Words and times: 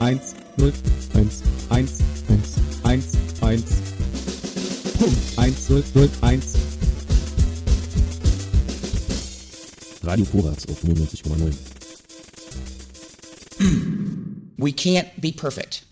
Eins, 0.00 0.34
null, 0.56 0.72
eins, 1.14 1.42
eins, 1.70 2.02
eins, 2.26 2.58
eins, 2.82 3.14
eins. 3.40 3.82
Punkt. 4.98 5.38
Eins, 5.38 5.70
null, 5.70 5.84
null, 5.94 6.08
eins. 6.22 6.56
Radio 10.02 10.24
Korax 10.26 10.68
auf 10.68 10.82
95,9. 10.82 11.54
We 14.58 14.72
can't 14.72 15.20
be 15.20 15.30
perfect. 15.30 15.84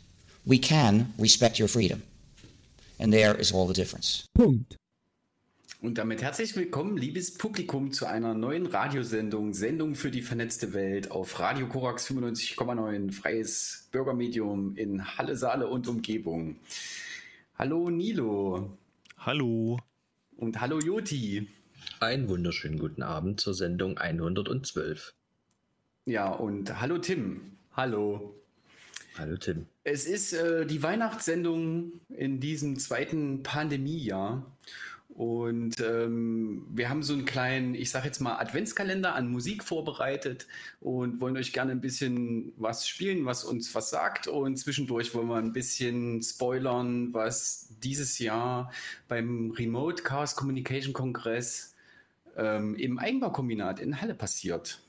We 0.44 0.58
can 0.58 1.14
respect 1.16 1.60
your 1.60 1.68
freedom. 1.68 2.02
And 2.98 3.12
there 3.12 3.36
is 3.36 3.52
all 3.52 3.68
the 3.68 3.74
difference. 3.74 4.26
Punkt. 4.34 4.74
Und 5.82 5.98
damit 5.98 6.22
herzlich 6.22 6.56
willkommen, 6.56 6.96
liebes 6.96 7.34
Publikum, 7.34 7.92
zu 7.92 8.06
einer 8.06 8.32
neuen 8.32 8.64
Radiosendung, 8.64 9.52
Sendung 9.52 9.94
für 9.94 10.10
die 10.10 10.22
vernetzte 10.22 10.72
Welt 10.72 11.10
auf 11.10 11.38
Radio 11.38 11.68
Korax 11.68 12.10
95,9, 12.10 13.12
freies 13.12 13.86
Bürgermedium 13.92 14.74
in 14.76 15.18
Halle, 15.18 15.36
Saale 15.36 15.68
und 15.68 15.86
Umgebung. 15.86 16.56
Hallo 17.58 17.90
Nilo. 17.90 18.78
Hallo. 19.18 19.78
Und 20.38 20.62
hallo 20.62 20.78
Joti. 20.78 21.46
Einen 22.00 22.30
wunderschönen 22.30 22.78
guten 22.78 23.02
Abend 23.02 23.40
zur 23.40 23.52
Sendung 23.52 23.98
112. 23.98 25.12
Ja, 26.06 26.30
und 26.32 26.80
hallo 26.80 26.96
Tim. 26.98 27.58
Hallo. 27.72 28.34
Hallo 29.18 29.36
Tim. 29.36 29.66
Es 29.84 30.06
ist 30.06 30.32
äh, 30.32 30.64
die 30.64 30.82
Weihnachtssendung 30.82 32.00
in 32.08 32.40
diesem 32.40 32.78
zweiten 32.78 33.42
Pandemiejahr. 33.42 34.44
Und 35.16 35.80
ähm, 35.80 36.66
wir 36.68 36.90
haben 36.90 37.02
so 37.02 37.14
einen 37.14 37.24
kleinen, 37.24 37.74
ich 37.74 37.90
sag 37.90 38.04
jetzt 38.04 38.20
mal, 38.20 38.36
Adventskalender 38.36 39.14
an 39.14 39.30
Musik 39.30 39.64
vorbereitet 39.64 40.46
und 40.78 41.22
wollen 41.22 41.38
euch 41.38 41.54
gerne 41.54 41.72
ein 41.72 41.80
bisschen 41.80 42.52
was 42.58 42.86
spielen, 42.86 43.24
was 43.24 43.42
uns 43.42 43.74
was 43.74 43.88
sagt. 43.88 44.28
Und 44.28 44.58
zwischendurch 44.58 45.14
wollen 45.14 45.28
wir 45.28 45.36
ein 45.36 45.54
bisschen 45.54 46.20
spoilern, 46.20 47.14
was 47.14 47.68
dieses 47.82 48.18
Jahr 48.18 48.70
beim 49.08 49.52
Remote 49.52 50.02
Chaos 50.02 50.36
Communication 50.36 50.92
Kongress 50.92 51.74
ähm, 52.36 52.74
im 52.74 52.98
Eigenbaukombinat 52.98 53.80
in 53.80 53.98
Halle 53.98 54.14
passiert. 54.14 54.85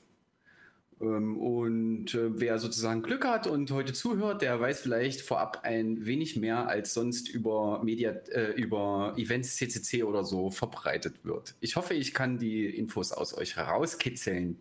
Ähm, 1.00 1.38
und 1.38 2.14
äh, 2.14 2.40
wer 2.40 2.58
sozusagen 2.58 3.02
Glück 3.02 3.24
hat 3.24 3.46
und 3.46 3.70
heute 3.70 3.92
zuhört, 3.92 4.42
der 4.42 4.60
weiß 4.60 4.80
vielleicht 4.80 5.20
vorab 5.20 5.60
ein 5.62 6.04
wenig 6.06 6.36
mehr, 6.36 6.68
als 6.68 6.94
sonst 6.94 7.28
über 7.28 7.82
Media, 7.84 8.10
äh, 8.30 8.52
über 8.52 9.14
Events 9.16 9.56
CCC 9.56 10.02
oder 10.04 10.24
so 10.24 10.50
verbreitet 10.50 11.24
wird. 11.24 11.54
Ich 11.60 11.76
hoffe, 11.76 11.94
ich 11.94 12.14
kann 12.14 12.38
die 12.38 12.66
Infos 12.66 13.12
aus 13.12 13.36
euch 13.36 13.56
herauskitzeln. 13.56 14.58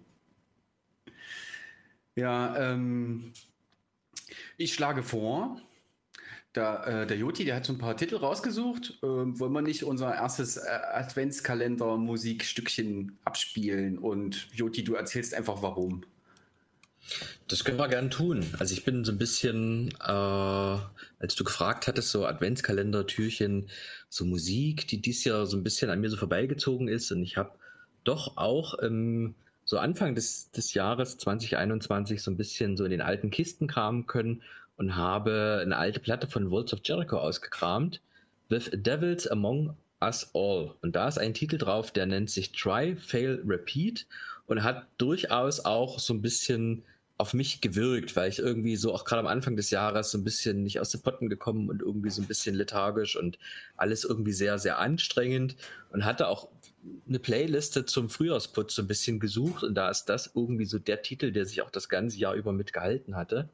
Ja, 2.15 2.73
ähm, 2.73 3.33
ich 4.57 4.73
schlage 4.73 5.03
vor, 5.03 5.61
da, 6.53 7.03
äh, 7.03 7.07
der 7.07 7.17
Joti, 7.17 7.45
der 7.45 7.55
hat 7.55 7.65
so 7.65 7.73
ein 7.73 7.77
paar 7.77 7.95
Titel 7.95 8.15
rausgesucht. 8.15 8.97
Ähm, 9.03 9.39
wollen 9.39 9.53
wir 9.53 9.61
nicht 9.61 9.83
unser 9.83 10.15
erstes 10.15 10.57
äh, 10.57 10.67
Adventskalender-Musikstückchen 10.93 13.19
abspielen? 13.23 13.99
Und 13.99 14.47
Joti, 14.53 14.83
du 14.83 14.95
erzählst 14.95 15.35
einfach 15.35 15.61
warum. 15.61 16.03
Das 17.47 17.63
können 17.63 17.77
wir 17.77 17.87
gern 17.87 18.09
tun. 18.09 18.45
Also 18.59 18.73
ich 18.73 18.83
bin 18.83 19.05
so 19.05 19.11
ein 19.11 19.17
bisschen, 19.17 19.89
äh, 20.01 20.11
als 20.11 21.35
du 21.35 21.43
gefragt 21.43 21.87
hattest, 21.87 22.11
so 22.11 22.25
Adventskalender-Türchen, 22.25 23.69
so 24.09 24.25
Musik, 24.25 24.87
die 24.87 25.01
dies 25.01 25.23
Jahr 25.23 25.45
so 25.45 25.57
ein 25.57 25.63
bisschen 25.63 25.89
an 25.89 26.01
mir 26.01 26.09
so 26.09 26.17
vorbeigezogen 26.17 26.87
ist. 26.87 27.11
Und 27.11 27.23
ich 27.23 27.37
habe 27.37 27.51
doch 28.03 28.37
auch 28.37 28.75
ähm, 28.81 29.35
so 29.63 29.77
Anfang 29.77 30.15
des, 30.15 30.51
des 30.51 30.73
Jahres 30.73 31.17
2021 31.17 32.21
so 32.21 32.31
ein 32.31 32.37
bisschen 32.37 32.77
so 32.77 32.83
in 32.83 32.91
den 32.91 33.01
alten 33.01 33.31
Kisten 33.31 33.67
kramen 33.67 34.07
können 34.07 34.41
und 34.77 34.95
habe 34.95 35.59
eine 35.61 35.77
alte 35.77 35.99
Platte 35.99 36.27
von 36.27 36.51
Worlds 36.51 36.73
of 36.73 36.79
Jericho 36.83 37.17
ausgekramt. 37.17 38.01
With 38.49 38.69
Devils 38.73 39.27
Among 39.27 39.75
Us 40.01 40.29
All. 40.33 40.73
Und 40.81 40.95
da 40.95 41.07
ist 41.07 41.17
ein 41.17 41.33
Titel 41.33 41.57
drauf, 41.57 41.91
der 41.91 42.05
nennt 42.05 42.29
sich 42.29 42.51
Try, 42.51 42.95
Fail, 42.95 43.41
Repeat 43.45 44.05
und 44.45 44.63
hat 44.63 44.87
durchaus 44.97 45.65
auch 45.65 45.99
so 45.99 46.13
ein 46.13 46.21
bisschen 46.21 46.83
auf 47.17 47.33
mich 47.33 47.61
gewirkt, 47.61 48.15
weil 48.15 48.29
ich 48.29 48.39
irgendwie 48.39 48.75
so 48.75 48.93
auch 48.93 49.03
gerade 49.03 49.21
am 49.21 49.27
Anfang 49.27 49.55
des 49.55 49.71
Jahres 49.71 50.11
so 50.11 50.17
ein 50.19 50.23
bisschen 50.23 50.63
nicht 50.63 50.79
aus 50.79 50.91
den 50.91 51.01
Potten 51.01 51.29
gekommen 51.29 51.69
und 51.69 51.81
irgendwie 51.81 52.11
so 52.11 52.21
ein 52.21 52.27
bisschen 52.27 52.53
lethargisch 52.55 53.15
und 53.15 53.39
alles 53.75 54.03
irgendwie 54.03 54.33
sehr, 54.33 54.59
sehr 54.59 54.77
anstrengend 54.77 55.55
und 55.89 56.05
hatte 56.05 56.27
auch 56.27 56.49
eine 57.07 57.19
Playliste 57.19 57.85
zum 57.85 58.09
Frühjahrsputz 58.09 58.75
so 58.75 58.83
ein 58.83 58.87
bisschen 58.87 59.19
gesucht 59.19 59.63
und 59.63 59.73
da 59.73 59.89
ist 59.89 60.05
das 60.05 60.31
irgendwie 60.35 60.65
so 60.65 60.77
der 60.77 61.01
Titel, 61.01 61.31
der 61.31 61.45
sich 61.45 61.63
auch 61.63 61.71
das 61.71 61.89
ganze 61.89 62.17
Jahr 62.17 62.35
über 62.35 62.53
mitgehalten 62.53 63.15
hatte, 63.15 63.49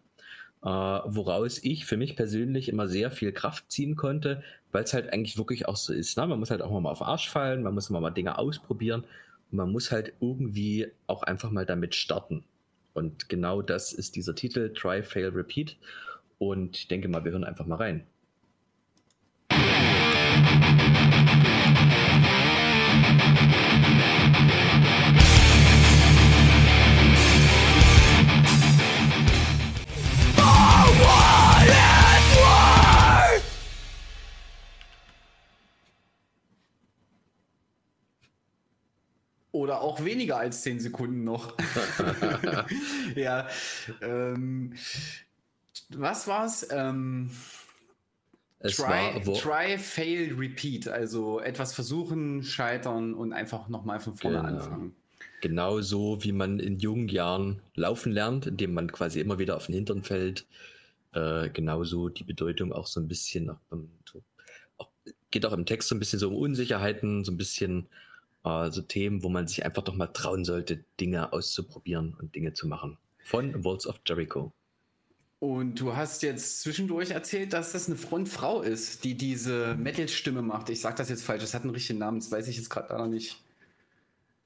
äh, 0.62 0.68
woraus 0.68 1.64
ich 1.64 1.86
für 1.86 1.96
mich 1.98 2.18
persönlich 2.18 2.68
immer 2.68 2.90
sehr 2.90 3.12
viel 3.12 3.32
Kraft 3.32 3.72
ziehen 3.72 3.96
konnte, 3.96 4.44
weil 4.74 4.84
es 4.84 4.94
halt 4.94 5.12
eigentlich 5.14 5.38
wirklich 5.38 5.70
auch 5.70 5.78
so 5.78 5.94
ist. 5.94 6.18
Ne? 6.18 6.28
Man 6.28 6.40
muss 6.40 6.52
halt 6.52 6.62
auch 6.62 6.80
mal 6.80 6.90
auf 6.90 7.02
Arsch 7.02 7.30
fallen, 7.30 7.64
man 7.64 7.74
muss 7.74 7.90
immer 7.90 8.02
mal 8.02 8.12
Dinge 8.12 8.38
ausprobieren 8.38 9.06
und 9.52 9.58
man 9.58 9.72
muss 9.72 9.90
halt 9.92 10.14
irgendwie 10.20 10.88
auch 11.08 11.24
einfach 11.24 11.50
mal 11.50 11.66
damit 11.66 11.96
starten. 11.96 12.44
Und 12.94 13.30
genau 13.30 13.62
das 13.62 13.92
ist 13.94 14.16
dieser 14.16 14.36
Titel, 14.36 14.74
Try, 14.74 15.04
Fail, 15.04 15.30
Repeat. 15.30 15.78
Und 16.38 16.78
ich 16.78 16.88
denke 16.88 17.08
mal, 17.08 17.24
wir 17.24 17.32
hören 17.32 17.44
einfach 17.44 17.66
mal 17.66 17.76
rein. 17.78 18.08
Oder 39.64 39.80
auch 39.80 40.04
weniger 40.04 40.36
als 40.38 40.62
10 40.64 40.82
Sekunden 40.82 41.24
noch. 41.24 41.56
ja. 43.16 43.48
Ähm, 44.02 44.74
was 45.90 46.28
war's? 46.28 46.68
Ähm, 46.70 47.32
Es 48.60 48.76
try, 48.76 48.84
war, 49.26 49.34
try, 49.36 49.78
fail, 49.78 50.34
repeat. 50.38 50.90
Also 50.90 51.40
etwas 51.40 51.74
versuchen, 51.74 52.44
scheitern 52.44 53.14
und 53.14 53.32
einfach 53.32 53.70
nochmal 53.70 54.02
von 54.02 54.16
vorne 54.16 54.40
Genau. 54.40 54.50
anfangen. 54.50 54.96
genau 55.40 55.80
so, 55.80 56.22
wie 56.26 56.34
man 56.34 56.60
in 56.60 56.78
jungen 56.80 57.08
Jahren 57.08 57.62
laufen 57.76 58.12
lernt, 58.12 58.46
indem 58.48 58.74
man 58.74 58.92
quasi 58.92 59.22
immer 59.22 59.40
wieder 59.40 59.56
auf 59.56 59.68
den 59.68 59.76
Hintern 59.76 60.04
fällt. 60.04 60.46
Äh, 61.14 61.50
genauso 61.52 62.10
die 62.10 62.26
Bedeutung 62.26 62.74
auch 62.74 62.88
so 62.88 63.00
ein 63.00 63.08
bisschen, 63.08 63.50
auch, 63.50 64.90
geht 65.32 65.46
auch 65.46 65.54
im 65.54 65.66
Text 65.66 65.88
so 65.88 65.96
ein 65.96 66.00
bisschen 66.00 66.20
so 66.20 66.28
um 66.28 66.36
Unsicherheiten, 66.36 67.24
so 67.24 67.32
ein 67.32 67.38
bisschen 67.38 67.88
äh, 68.44 68.72
so 68.72 68.82
Themen, 68.82 69.24
wo 69.24 69.30
man 69.30 69.48
sich 69.48 69.66
einfach 69.66 69.84
doch 69.84 69.96
mal 69.96 70.08
trauen 70.08 70.46
sollte, 70.46 70.84
Dinge 71.00 71.34
auszuprobieren 71.34 72.16
und 72.20 72.36
Dinge 72.36 72.54
zu 72.54 72.68
machen. 72.68 72.98
Von 73.24 73.64
Walls 73.64 73.88
of 73.88 74.02
Jericho. 74.06 74.52
Und 75.40 75.80
du 75.80 75.96
hast 75.96 76.24
jetzt 76.24 76.62
zwischendurch 76.62 77.12
erzählt, 77.12 77.52
dass 77.52 77.74
das 77.74 77.88
eine 77.88 77.98
Frontfrau 77.98 78.62
ist, 78.62 79.04
die 79.04 79.16
diese 79.16 79.76
Metal-Stimme 79.76 80.42
macht. 80.42 80.70
Ich 80.70 80.80
sag 80.80 80.96
das 80.96 81.10
jetzt 81.10 81.24
falsch, 81.24 81.42
das 81.42 81.54
hat 81.54 81.64
einen 81.64 81.72
richtigen 81.72 82.00
Namen, 82.00 82.20
das 82.20 82.32
weiß 82.32 82.48
ich 82.48 82.56
jetzt 82.56 82.70
gerade 82.70 82.94
leider 82.94 83.08
nicht. 83.08 83.42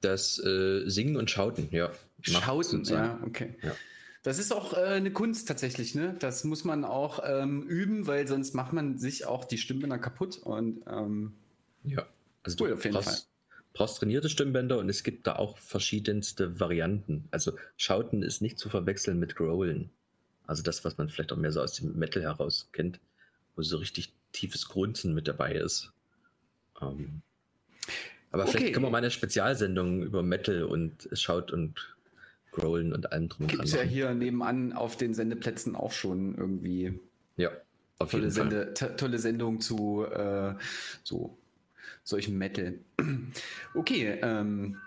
Das 0.00 0.38
äh, 0.44 0.88
Singen 0.88 1.16
und 1.16 1.30
Schauten, 1.30 1.68
ja. 1.70 1.92
Schauten, 2.20 2.82
ja, 2.84 3.20
okay. 3.24 3.54
Ja. 3.62 3.76
Das 4.24 4.38
ist 4.38 4.52
auch 4.52 4.74
äh, 4.74 4.80
eine 4.80 5.12
Kunst 5.12 5.46
tatsächlich, 5.46 5.94
ne? 5.94 6.16
Das 6.18 6.42
muss 6.42 6.64
man 6.64 6.84
auch 6.84 7.20
ähm, 7.24 7.62
üben, 7.62 8.06
weil 8.06 8.26
sonst 8.26 8.54
macht 8.54 8.72
man 8.72 8.98
sich 8.98 9.24
auch 9.24 9.44
die 9.44 9.58
Stimmbänder 9.58 9.98
kaputt. 9.98 10.38
Und 10.38 10.82
ähm, 10.88 11.34
Ja, 11.84 12.06
also 12.42 12.56
Cool, 12.64 12.70
du 12.70 12.74
auf 12.74 12.84
jeden 12.84 12.94
brauchst, 12.94 13.28
brauchst 13.78 13.98
trainierte 13.98 14.28
Stimmbänder 14.28 14.78
und 14.78 14.88
es 14.88 15.04
gibt 15.04 15.26
da 15.26 15.36
auch 15.36 15.56
verschiedenste 15.56 16.58
Varianten. 16.58 17.28
Also 17.30 17.52
Schauten 17.76 18.22
ist 18.24 18.42
nicht 18.42 18.58
zu 18.58 18.68
verwechseln 18.68 19.20
mit 19.20 19.36
Growlen. 19.36 19.90
Also 20.46 20.64
das, 20.64 20.84
was 20.84 20.98
man 20.98 21.08
vielleicht 21.08 21.32
auch 21.32 21.36
mehr 21.36 21.52
so 21.52 21.62
aus 21.62 21.74
dem 21.74 21.96
Metal 21.96 22.22
heraus 22.22 22.68
kennt, 22.72 22.98
wo 23.54 23.62
so 23.62 23.76
richtig 23.76 24.12
tiefes 24.32 24.68
Grunzen 24.68 25.14
mit 25.14 25.28
dabei 25.28 25.52
ist. 25.52 25.92
Ähm, 26.82 27.22
aber 28.32 28.42
Okay. 28.42 28.50
vielleicht 28.50 28.74
können 28.74 28.86
wir 28.86 28.90
mal 28.90 28.98
eine 28.98 29.10
Spezialsendung 29.12 30.02
über 30.02 30.22
Metal 30.22 30.64
und 30.64 31.08
Schaut 31.12 31.52
und 31.52 31.94
Growlen 32.50 32.92
und 32.92 33.12
allem 33.12 33.28
drum 33.28 33.44
und 33.44 33.48
gibt 33.48 33.60
dran 33.60 33.66
es 33.66 33.74
ja 33.74 33.82
hier 33.82 34.12
nebenan 34.12 34.72
auf 34.72 34.96
den 34.96 35.14
Sendeplätzen 35.14 35.76
auch 35.76 35.92
schon 35.92 36.36
irgendwie 36.36 36.98
Ja, 37.36 37.50
auf 37.98 38.10
tolle, 38.10 38.24
jeden. 38.24 38.32
Sende, 38.34 38.74
to- 38.74 38.96
tolle 38.96 39.18
Sendung 39.20 39.60
zu 39.60 40.04
äh, 40.04 40.54
so 41.04 41.38
solchem 42.08 42.38
Metal. 42.38 42.78
Okay, 43.74 44.18
ähm, 44.22 44.78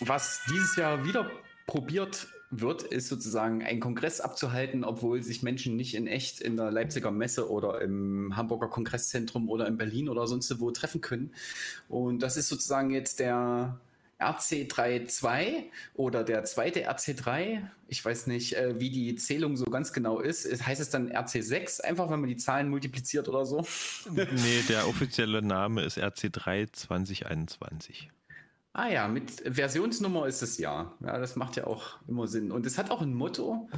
was 0.00 0.40
dieses 0.50 0.76
Jahr 0.76 1.04
wieder 1.04 1.30
probiert 1.66 2.28
wird, 2.50 2.82
ist 2.82 3.08
sozusagen 3.08 3.62
einen 3.62 3.78
Kongress 3.78 4.20
abzuhalten, 4.20 4.82
obwohl 4.82 5.22
sich 5.22 5.42
Menschen 5.42 5.76
nicht 5.76 5.94
in 5.94 6.06
echt 6.06 6.40
in 6.40 6.56
der 6.56 6.70
Leipziger 6.70 7.10
Messe 7.10 7.50
oder 7.50 7.80
im 7.80 8.36
Hamburger 8.36 8.68
Kongresszentrum 8.68 9.48
oder 9.48 9.68
in 9.68 9.76
Berlin 9.76 10.08
oder 10.08 10.26
sonst 10.26 10.58
wo 10.58 10.70
treffen 10.70 11.00
können. 11.00 11.32
Und 11.88 12.22
das 12.22 12.36
ist 12.36 12.48
sozusagen 12.48 12.90
jetzt 12.90 13.20
der 13.20 13.78
RC32 14.20 15.64
oder 15.94 16.24
der 16.24 16.44
zweite 16.44 16.90
RC3. 16.90 17.62
Ich 17.88 18.04
weiß 18.04 18.26
nicht, 18.26 18.56
äh, 18.56 18.78
wie 18.78 18.90
die 18.90 19.14
Zählung 19.16 19.56
so 19.56 19.64
ganz 19.66 19.92
genau 19.92 20.20
ist. 20.20 20.46
Heißt 20.66 20.80
es 20.80 20.90
dann 20.90 21.10
RC6, 21.10 21.80
einfach 21.80 22.10
wenn 22.10 22.20
man 22.20 22.28
die 22.28 22.36
Zahlen 22.36 22.68
multipliziert 22.68 23.28
oder 23.28 23.44
so? 23.44 23.66
nee, 24.10 24.62
der 24.68 24.88
offizielle 24.88 25.42
Name 25.42 25.82
ist 25.82 25.98
RC3 25.98 26.72
2021. 26.72 28.10
Ah 28.72 28.88
ja, 28.88 29.08
mit 29.08 29.42
Versionsnummer 29.50 30.26
ist 30.26 30.42
es 30.42 30.58
ja. 30.58 30.94
Ja, 31.00 31.18
das 31.18 31.34
macht 31.34 31.56
ja 31.56 31.66
auch 31.66 31.98
immer 32.06 32.28
Sinn. 32.28 32.52
Und 32.52 32.66
es 32.66 32.78
hat 32.78 32.90
auch 32.90 33.02
ein 33.02 33.14
Motto. 33.14 33.68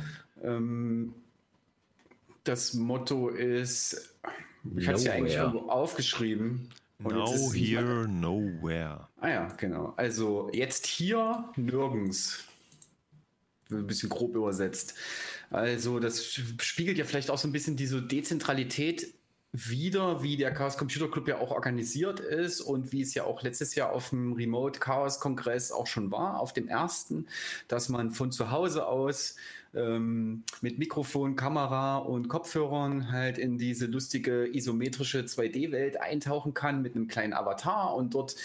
Ähm, 0.43 1.15
das 2.45 2.75
Motto 2.75 3.29
ist, 3.29 4.15
ich 4.77 4.87
hatte 4.87 4.99
es 4.99 5.05
ja 5.05 5.13
eigentlich 5.13 5.37
irgendwo 5.37 5.71
aufgeschrieben. 5.71 6.69
Now 7.05 7.53
here, 7.53 8.07
nowhere. 8.09 9.09
Ah 9.21 9.29
ja, 9.29 9.49
genau. 9.57 9.95
Also 9.97 10.51
jetzt 10.53 10.87
hier, 10.87 11.45
nirgends. 11.57 12.45
Ein 13.71 13.87
bisschen 13.87 14.09
grob 14.09 14.37
übersetzt. 14.37 14.95
Also 15.51 15.99
das 15.99 16.25
spiegelt 16.61 16.99
ja 16.99 17.05
vielleicht 17.05 17.31
auch 17.31 17.39
so 17.39 17.49
ein 17.49 17.53
bisschen 17.53 17.77
diese 17.77 18.03
Dezentralität 18.03 19.15
wieder, 19.53 20.23
wie 20.23 20.39
der 20.39 20.53
Chaos 20.53 20.79
Computer 20.79 21.11
Club 21.11 21.29
ja 21.29 21.39
auch 21.39 21.51
organisiert 21.51 22.21
ist 22.21 22.63
und 22.63 22.91
wie 22.91 23.03
es 23.03 23.13
ja 23.13 23.25
auch 23.25 23.43
letztes 23.43 23.75
Jahr 23.75 23.93
auf 23.93 24.09
dem 24.09 24.33
Remote 24.33 24.81
Chaos 24.81 25.21
Kongress 25.21 25.73
auch 25.73 25.87
schon 25.87 26.11
war, 26.11 26.41
auf 26.41 26.55
dem 26.55 26.69
ersten, 26.69 27.27
dass 27.69 27.91
man 27.91 28.13
von 28.13 28.33
zu 28.33 28.51
Hause 28.51 28.87
aus 28.87 29.37
ähm, 29.75 30.45
mit 30.63 30.79
Mikrofon, 30.79 31.37
Kamera 31.37 31.99
und 31.99 32.29
Kopfhörern 32.29 33.13
halt 33.13 33.37
in 33.37 33.59
diese 33.59 33.87
lustige 33.87 34.47
isometrische 34.55 35.21
2D-Welt 35.21 36.01
eintauchen 36.01 36.55
kann 36.55 36.81
mit 36.81 36.95
einem 36.95 37.09
kleinen 37.09 37.35
Avatar 37.35 37.95
und 37.95 38.15
dort 38.15 38.37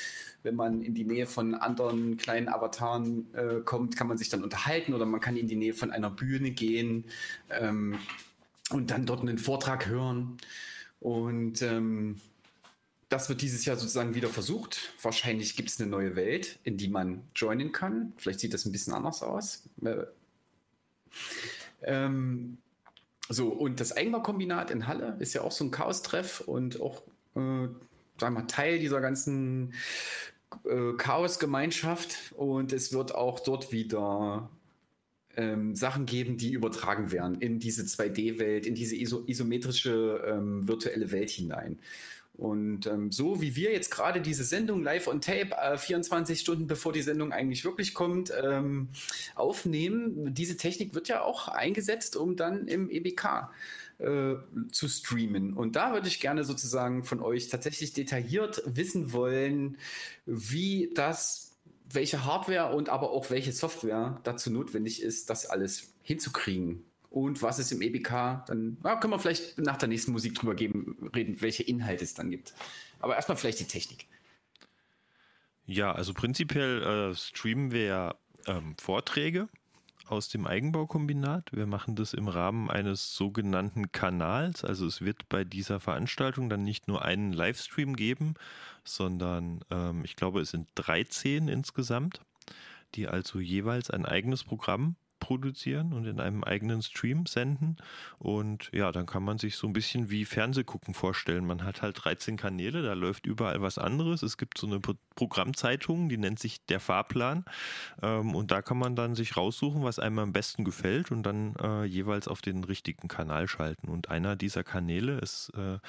wenn 0.43 0.55
man 0.55 0.81
in 0.81 0.93
die 0.93 1.03
Nähe 1.03 1.25
von 1.25 1.55
anderen 1.55 2.15
kleinen 2.15 2.47
Avataren 2.47 3.27
äh, 3.33 3.61
kommt, 3.65 3.97
kann 3.97 4.07
man 4.07 4.17
sich 4.17 4.29
dann 4.29 4.43
unterhalten 4.43 4.93
oder 4.93 5.05
man 5.05 5.19
kann 5.19 5.35
in 5.35 5.47
die 5.47 5.55
Nähe 5.55 5.73
von 5.73 5.91
einer 5.91 6.09
Bühne 6.09 6.51
gehen 6.51 7.05
ähm, 7.49 7.97
und 8.69 8.91
dann 8.91 9.05
dort 9.05 9.21
einen 9.21 9.39
Vortrag 9.39 9.87
hören. 9.87 10.37
Und 10.99 11.61
ähm, 11.61 12.19
das 13.09 13.29
wird 13.29 13.41
dieses 13.41 13.65
Jahr 13.65 13.77
sozusagen 13.77 14.15
wieder 14.15 14.29
versucht. 14.29 14.93
Wahrscheinlich 15.01 15.55
gibt 15.55 15.69
es 15.69 15.79
eine 15.79 15.89
neue 15.89 16.15
Welt, 16.15 16.59
in 16.63 16.77
die 16.77 16.89
man 16.89 17.23
joinen 17.35 17.71
kann. 17.71 18.13
Vielleicht 18.17 18.39
sieht 18.41 18.53
das 18.53 18.65
ein 18.65 18.71
bisschen 18.71 18.93
anders 18.93 19.23
aus. 19.23 19.69
Äh, 19.83 20.05
ähm, 21.83 22.57
so, 23.29 23.49
und 23.49 23.79
das 23.79 23.95
Eigenbaukombinat 23.95 24.71
in 24.71 24.87
Halle 24.87 25.15
ist 25.19 25.33
ja 25.33 25.41
auch 25.41 25.51
so 25.51 25.63
ein 25.63 25.71
Chaos-Treff 25.71 26.41
und 26.41 26.81
auch, 26.81 27.03
äh, 27.35 27.67
sagen 28.19 28.35
wir, 28.35 28.47
Teil 28.47 28.79
dieser 28.79 29.01
ganzen 29.01 29.73
äh, 30.65 30.93
Chaos-Gemeinschaft. 30.97 32.33
Und 32.35 32.73
es 32.73 32.91
wird 32.91 33.15
auch 33.15 33.39
dort 33.39 33.71
wieder 33.71 34.49
ähm, 35.37 35.75
Sachen 35.75 36.05
geben, 36.05 36.37
die 36.37 36.51
übertragen 36.51 37.11
werden 37.11 37.39
in 37.39 37.59
diese 37.59 37.83
2D-Welt, 37.83 38.65
in 38.65 38.75
diese 38.75 38.95
iso 38.95 39.23
isometrische 39.25 40.23
ähm, 40.27 40.67
virtuelle 40.67 41.11
Welt 41.11 41.29
hinein. 41.29 41.79
Und 42.37 42.85
ähm, 42.85 43.11
so 43.11 43.41
wie 43.41 43.55
wir 43.55 43.71
jetzt 43.71 43.89
gerade 43.89 44.21
diese 44.21 44.43
Sendung 44.43 44.83
live 44.83 45.07
on 45.07 45.21
tape, 45.21 45.55
äh, 45.59 45.77
24 45.77 46.39
Stunden 46.39 46.67
bevor 46.67 46.93
die 46.93 47.01
Sendung 47.01 47.31
eigentlich 47.31 47.65
wirklich 47.65 47.95
kommt, 47.95 48.31
ähm, 48.43 48.89
aufnehmen, 49.33 50.35
diese 50.35 50.55
Technik 50.55 50.93
wird 50.93 51.07
ja 51.07 51.21
auch 51.21 51.47
eingesetzt, 51.47 52.15
um 52.15 52.35
dann 52.35 52.67
im 52.67 52.91
EBK 52.91 53.49
äh, 53.97 54.35
zu 54.71 54.87
streamen. 54.87 55.53
Und 55.53 55.75
da 55.75 55.93
würde 55.93 56.07
ich 56.07 56.19
gerne 56.19 56.43
sozusagen 56.43 57.03
von 57.03 57.21
euch 57.21 57.47
tatsächlich 57.47 57.93
detailliert 57.93 58.61
wissen 58.67 59.11
wollen, 59.13 59.77
wie 60.27 60.91
das 60.93 61.46
welche 61.91 62.25
Hardware 62.25 62.75
und 62.75 62.89
aber 62.89 63.11
auch 63.11 63.29
welche 63.29 63.51
Software 63.51 64.19
dazu 64.23 64.51
notwendig 64.51 65.01
ist, 65.01 65.29
das 65.29 65.45
alles 65.45 65.93
hinzukriegen. 66.01 66.83
Und 67.09 67.41
was 67.41 67.57
es 67.57 67.71
im 67.71 67.81
EBK, 67.81 68.43
dann 68.47 68.77
na, 68.83 68.97
können 68.97 69.13
wir 69.13 69.19
vielleicht 69.19 69.57
nach 69.57 69.77
der 69.77 69.87
nächsten 69.87 70.11
Musik 70.11 70.35
drüber 70.35 70.55
geben, 70.55 71.09
reden, 71.15 71.41
welche 71.41 71.63
Inhalte 71.63 72.03
es 72.03 72.13
dann 72.13 72.29
gibt. 72.29 72.53
Aber 72.99 73.15
erstmal 73.15 73.37
vielleicht 73.37 73.59
die 73.59 73.65
Technik. 73.65 74.07
Ja, 75.65 75.91
also 75.91 76.13
prinzipiell 76.13 77.11
äh, 77.11 77.15
streamen 77.15 77.71
wir 77.71 77.83
ja 77.83 78.15
ähm, 78.45 78.75
Vorträge 78.77 79.49
aus 80.11 80.29
dem 80.29 80.47
Eigenbaukombinat. 80.47 81.51
Wir 81.51 81.65
machen 81.65 81.95
das 81.95 82.13
im 82.13 82.27
Rahmen 82.27 82.69
eines 82.69 83.15
sogenannten 83.15 83.91
Kanals. 83.91 84.63
Also 84.63 84.85
es 84.85 85.01
wird 85.01 85.29
bei 85.29 85.43
dieser 85.43 85.79
Veranstaltung 85.79 86.49
dann 86.49 86.63
nicht 86.63 86.87
nur 86.87 87.03
einen 87.03 87.33
Livestream 87.33 87.95
geben, 87.95 88.35
sondern 88.83 89.61
ähm, 89.69 90.03
ich 90.03 90.15
glaube, 90.15 90.41
es 90.41 90.51
sind 90.51 90.69
13 90.75 91.47
insgesamt, 91.47 92.21
die 92.95 93.07
also 93.07 93.39
jeweils 93.39 93.89
ein 93.89 94.05
eigenes 94.05 94.43
Programm 94.43 94.95
produzieren 95.27 95.91
und 95.91 96.05
in 96.05 96.21
einem 96.21 96.45
eigenen 96.45 96.81
Stream 96.81 97.25
senden. 97.25 97.75
Und 98.17 98.69
ja, 98.71 98.93
dann 98.93 99.05
kann 99.05 99.23
man 99.23 99.37
sich 99.37 99.57
so 99.57 99.67
ein 99.67 99.73
bisschen 99.73 100.09
wie 100.09 100.23
Fernsehgucken 100.23 100.93
vorstellen. 100.93 101.45
Man 101.45 101.65
hat 101.65 101.81
halt 101.81 102.01
13 102.05 102.37
Kanäle, 102.37 102.81
da 102.81 102.93
läuft 102.93 103.25
überall 103.25 103.61
was 103.61 103.77
anderes. 103.77 104.23
Es 104.23 104.37
gibt 104.37 104.57
so 104.57 104.67
eine 104.67 104.79
Programmzeitung, 105.15 106.07
die 106.07 106.17
nennt 106.17 106.39
sich 106.39 106.65
der 106.67 106.79
Fahrplan. 106.79 107.43
Ähm, 108.01 108.35
und 108.35 108.51
da 108.51 108.61
kann 108.61 108.77
man 108.77 108.95
dann 108.95 109.15
sich 109.15 109.35
raussuchen, 109.35 109.83
was 109.83 109.99
einem 109.99 110.19
am 110.19 110.31
besten 110.31 110.63
gefällt 110.63 111.11
und 111.11 111.23
dann 111.23 111.55
äh, 111.61 111.83
jeweils 111.83 112.29
auf 112.29 112.41
den 112.41 112.63
richtigen 112.63 113.09
Kanal 113.09 113.49
schalten. 113.49 113.89
Und 113.89 114.09
einer 114.09 114.37
dieser 114.37 114.63
Kanäle 114.63 115.17
ist, 115.19 115.51
äh, 115.57 115.79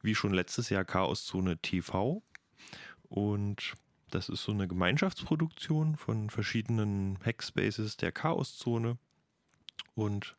wie 0.00 0.14
schon 0.14 0.32
letztes 0.32 0.70
Jahr, 0.70 0.86
Chaoszone 0.86 1.58
TV. 1.58 2.22
Und 3.10 3.74
das 4.10 4.28
ist 4.28 4.42
so 4.42 4.52
eine 4.52 4.68
Gemeinschaftsproduktion 4.68 5.96
von 5.96 6.30
verschiedenen 6.30 7.18
Hackspaces 7.24 7.96
der 7.96 8.12
Chaoszone. 8.12 8.98
Und 9.94 10.36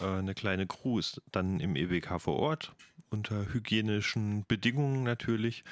äh, 0.00 0.06
eine 0.06 0.34
kleine 0.34 0.66
Crew 0.66 0.98
ist 0.98 1.20
dann 1.30 1.60
im 1.60 1.76
EBK 1.76 2.20
vor 2.20 2.36
Ort, 2.36 2.74
unter 3.10 3.52
hygienischen 3.52 4.44
Bedingungen 4.48 5.02
natürlich, 5.02 5.62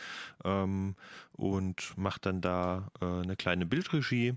ähm, 0.44 0.96
und 1.32 1.96
macht 1.96 2.26
dann 2.26 2.42
da 2.42 2.90
äh, 3.00 3.06
eine 3.06 3.36
kleine 3.36 3.64
Bildregie. 3.64 4.34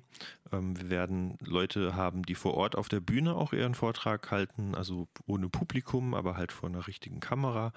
Ähm, 0.51 0.79
wir 0.79 0.89
werden 0.89 1.37
Leute 1.41 1.95
haben, 1.95 2.23
die 2.23 2.35
vor 2.35 2.53
Ort 2.53 2.75
auf 2.77 2.87
der 2.87 3.01
Bühne 3.01 3.35
auch 3.35 3.51
ihren 3.51 3.75
Vortrag 3.75 4.31
halten, 4.31 4.75
also 4.75 5.09
ohne 5.27 5.49
Publikum, 5.49 6.13
aber 6.13 6.37
halt 6.37 6.53
vor 6.53 6.69
einer 6.69 6.87
richtigen 6.87 7.19
Kamera. 7.19 7.73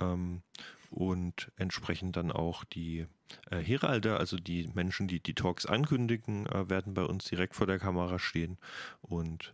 Ähm, 0.00 0.42
und 0.94 1.50
entsprechend 1.56 2.16
dann 2.16 2.30
auch 2.30 2.64
die 2.64 3.06
äh, 3.50 3.58
Heralde, 3.58 4.16
also 4.16 4.36
die 4.36 4.68
Menschen, 4.74 5.08
die 5.08 5.20
die 5.20 5.34
Talks 5.34 5.66
ankündigen, 5.66 6.46
äh, 6.46 6.70
werden 6.70 6.94
bei 6.94 7.02
uns 7.02 7.24
direkt 7.24 7.56
vor 7.56 7.66
der 7.66 7.78
Kamera 7.78 8.18
stehen 8.18 8.58
und 9.02 9.52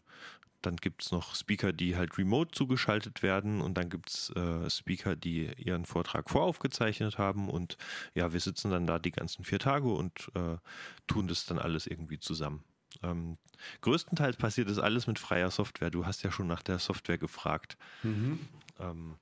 dann 0.62 0.76
gibt 0.76 1.02
es 1.02 1.10
noch 1.10 1.34
Speaker, 1.34 1.72
die 1.72 1.96
halt 1.96 2.18
remote 2.18 2.50
zugeschaltet 2.50 3.22
werden 3.22 3.62
und 3.62 3.78
dann 3.78 3.88
gibt 3.88 4.10
es 4.10 4.30
äh, 4.36 4.68
Speaker, 4.68 5.16
die 5.16 5.50
ihren 5.56 5.86
Vortrag 5.86 6.28
voraufgezeichnet 6.28 7.16
haben 7.16 7.48
und 7.48 7.78
ja, 8.14 8.32
wir 8.32 8.40
sitzen 8.40 8.70
dann 8.70 8.86
da 8.86 8.98
die 8.98 9.12
ganzen 9.12 9.44
vier 9.44 9.58
Tage 9.58 9.88
und 9.88 10.30
äh, 10.34 10.58
tun 11.06 11.28
das 11.28 11.46
dann 11.46 11.58
alles 11.58 11.86
irgendwie 11.86 12.18
zusammen. 12.18 12.62
Ähm, 13.02 13.38
größtenteils 13.80 14.36
passiert 14.36 14.68
das 14.68 14.78
alles 14.78 15.06
mit 15.06 15.18
freier 15.18 15.50
Software. 15.50 15.90
Du 15.90 16.04
hast 16.04 16.22
ja 16.22 16.30
schon 16.30 16.46
nach 16.46 16.62
der 16.62 16.78
Software 16.78 17.18
gefragt. 17.18 17.78
Mhm. 18.02 18.40
Ähm, 18.78 19.16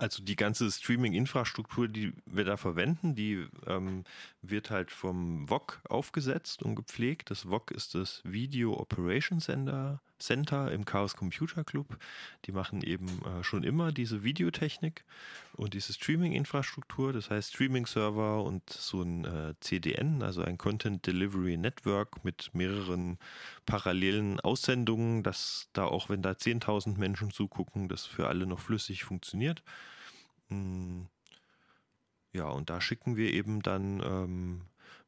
also 0.00 0.22
die 0.22 0.36
ganze 0.36 0.70
Streaming-Infrastruktur, 0.70 1.86
die 1.88 2.12
wir 2.24 2.44
da 2.44 2.56
verwenden, 2.56 3.14
die 3.14 3.46
ähm, 3.66 4.04
wird 4.42 4.70
halt 4.70 4.90
vom 4.90 5.46
VOG 5.48 5.80
aufgesetzt 5.88 6.62
und 6.62 6.74
gepflegt. 6.74 7.30
Das 7.30 7.42
VOG 7.42 7.70
ist 7.70 7.94
das 7.94 8.22
Video 8.24 8.78
Operation 8.78 9.40
Center, 9.40 10.00
Center 10.20 10.70
im 10.70 10.84
Chaos 10.84 11.16
Computer 11.16 11.64
Club. 11.64 11.98
Die 12.44 12.52
machen 12.52 12.82
eben 12.82 13.06
äh, 13.24 13.42
schon 13.42 13.64
immer 13.64 13.92
diese 13.92 14.22
Videotechnik 14.22 15.04
und 15.54 15.74
diese 15.74 15.92
Streaming-Infrastruktur, 15.92 17.12
das 17.12 17.30
heißt 17.30 17.54
Streaming-Server 17.54 18.42
und 18.44 18.68
so 18.70 19.02
ein 19.02 19.24
äh, 19.24 19.54
CDN, 19.60 20.22
also 20.22 20.42
ein 20.42 20.58
Content 20.58 21.06
Delivery 21.06 21.56
Network 21.56 22.24
mit 22.24 22.50
mehreren 22.54 23.18
parallelen 23.66 24.40
Aussendungen, 24.40 25.22
dass 25.22 25.68
da 25.72 25.84
auch 25.84 26.08
wenn 26.08 26.22
da 26.22 26.32
10.000 26.32 26.98
Menschen 26.98 27.30
zugucken, 27.30 27.88
das 27.88 28.06
für 28.06 28.28
alle 28.28 28.46
noch 28.46 28.60
flüssig 28.60 29.04
funktioniert. 29.04 29.62
Hm. 30.48 31.08
Ja, 32.32 32.44
und 32.48 32.70
da 32.70 32.80
schicken 32.80 33.16
wir 33.16 33.32
eben 33.32 33.60
dann 33.60 34.00
ähm, 34.00 34.62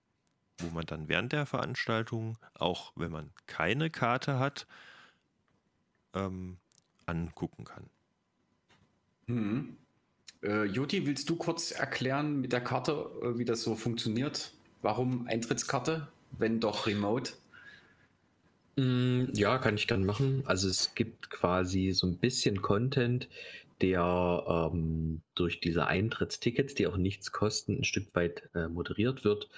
wo 0.59 0.69
man 0.69 0.85
dann 0.85 1.09
während 1.09 1.33
der 1.33 1.45
Veranstaltung, 1.45 2.37
auch 2.53 2.93
wenn 2.95 3.11
man 3.11 3.33
keine 3.45 3.89
Karte 3.89 4.39
hat, 4.39 4.67
ähm, 6.13 6.59
angucken 7.05 7.65
kann. 7.65 7.89
Hm. 9.27 9.77
Äh, 10.43 10.65
Joti, 10.65 11.05
willst 11.07 11.29
du 11.29 11.37
kurz 11.37 11.71
erklären 11.71 12.41
mit 12.41 12.53
der 12.53 12.61
Karte, 12.61 12.93
äh, 13.23 13.37
wie 13.39 13.45
das 13.45 13.63
so 13.63 13.75
funktioniert? 13.75 14.53
Warum 14.81 15.27
Eintrittskarte, 15.27 16.09
wenn 16.31 16.59
doch 16.59 16.87
remote? 16.87 17.33
Mm, 18.77 19.25
Ja, 19.33 19.57
kann 19.57 19.75
ich 19.75 19.87
dann 19.87 20.05
machen. 20.05 20.43
Also 20.45 20.67
es 20.69 20.95
gibt 20.95 21.29
quasi 21.29 21.91
so 21.91 22.07
ein 22.07 22.17
bisschen 22.19 22.61
Content, 22.61 23.29
der 23.81 24.71
ähm, 24.73 25.21
durch 25.35 25.59
diese 25.59 25.87
Eintrittstickets, 25.87 26.75
die 26.75 26.87
auch 26.87 26.97
nichts 26.97 27.31
kosten, 27.31 27.79
ein 27.79 27.83
Stück 27.83 28.13
weit 28.15 28.49
äh, 28.53 28.67
moderiert 28.67 29.23
wird, 29.23 29.49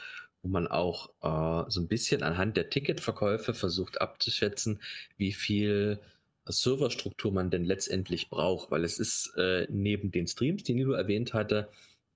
wo 0.42 0.50
man 0.50 0.68
auch 0.68 1.10
äh, 1.22 1.70
so 1.70 1.82
ein 1.82 1.88
bisschen 1.88 2.24
anhand 2.24 2.58
der 2.58 2.70
Ticketverkäufe 2.70 3.54
versucht 3.54 4.02
abzuschätzen, 4.02 4.82
wie 5.18 5.34
viel 5.34 6.00
Serverstruktur 6.52 7.32
man 7.32 7.50
denn 7.50 7.66
letztendlich 7.66 8.30
braucht, 8.30 8.72
weil 8.72 8.84
es 8.84 9.00
ist 9.00 9.34
äh, 9.38 9.68
neben 9.70 10.12
den 10.12 10.28
Streams, 10.28 10.64
die 10.64 10.74
Nilo 10.74 10.94
erwähnt 10.94 11.34
hatte, 11.34 11.70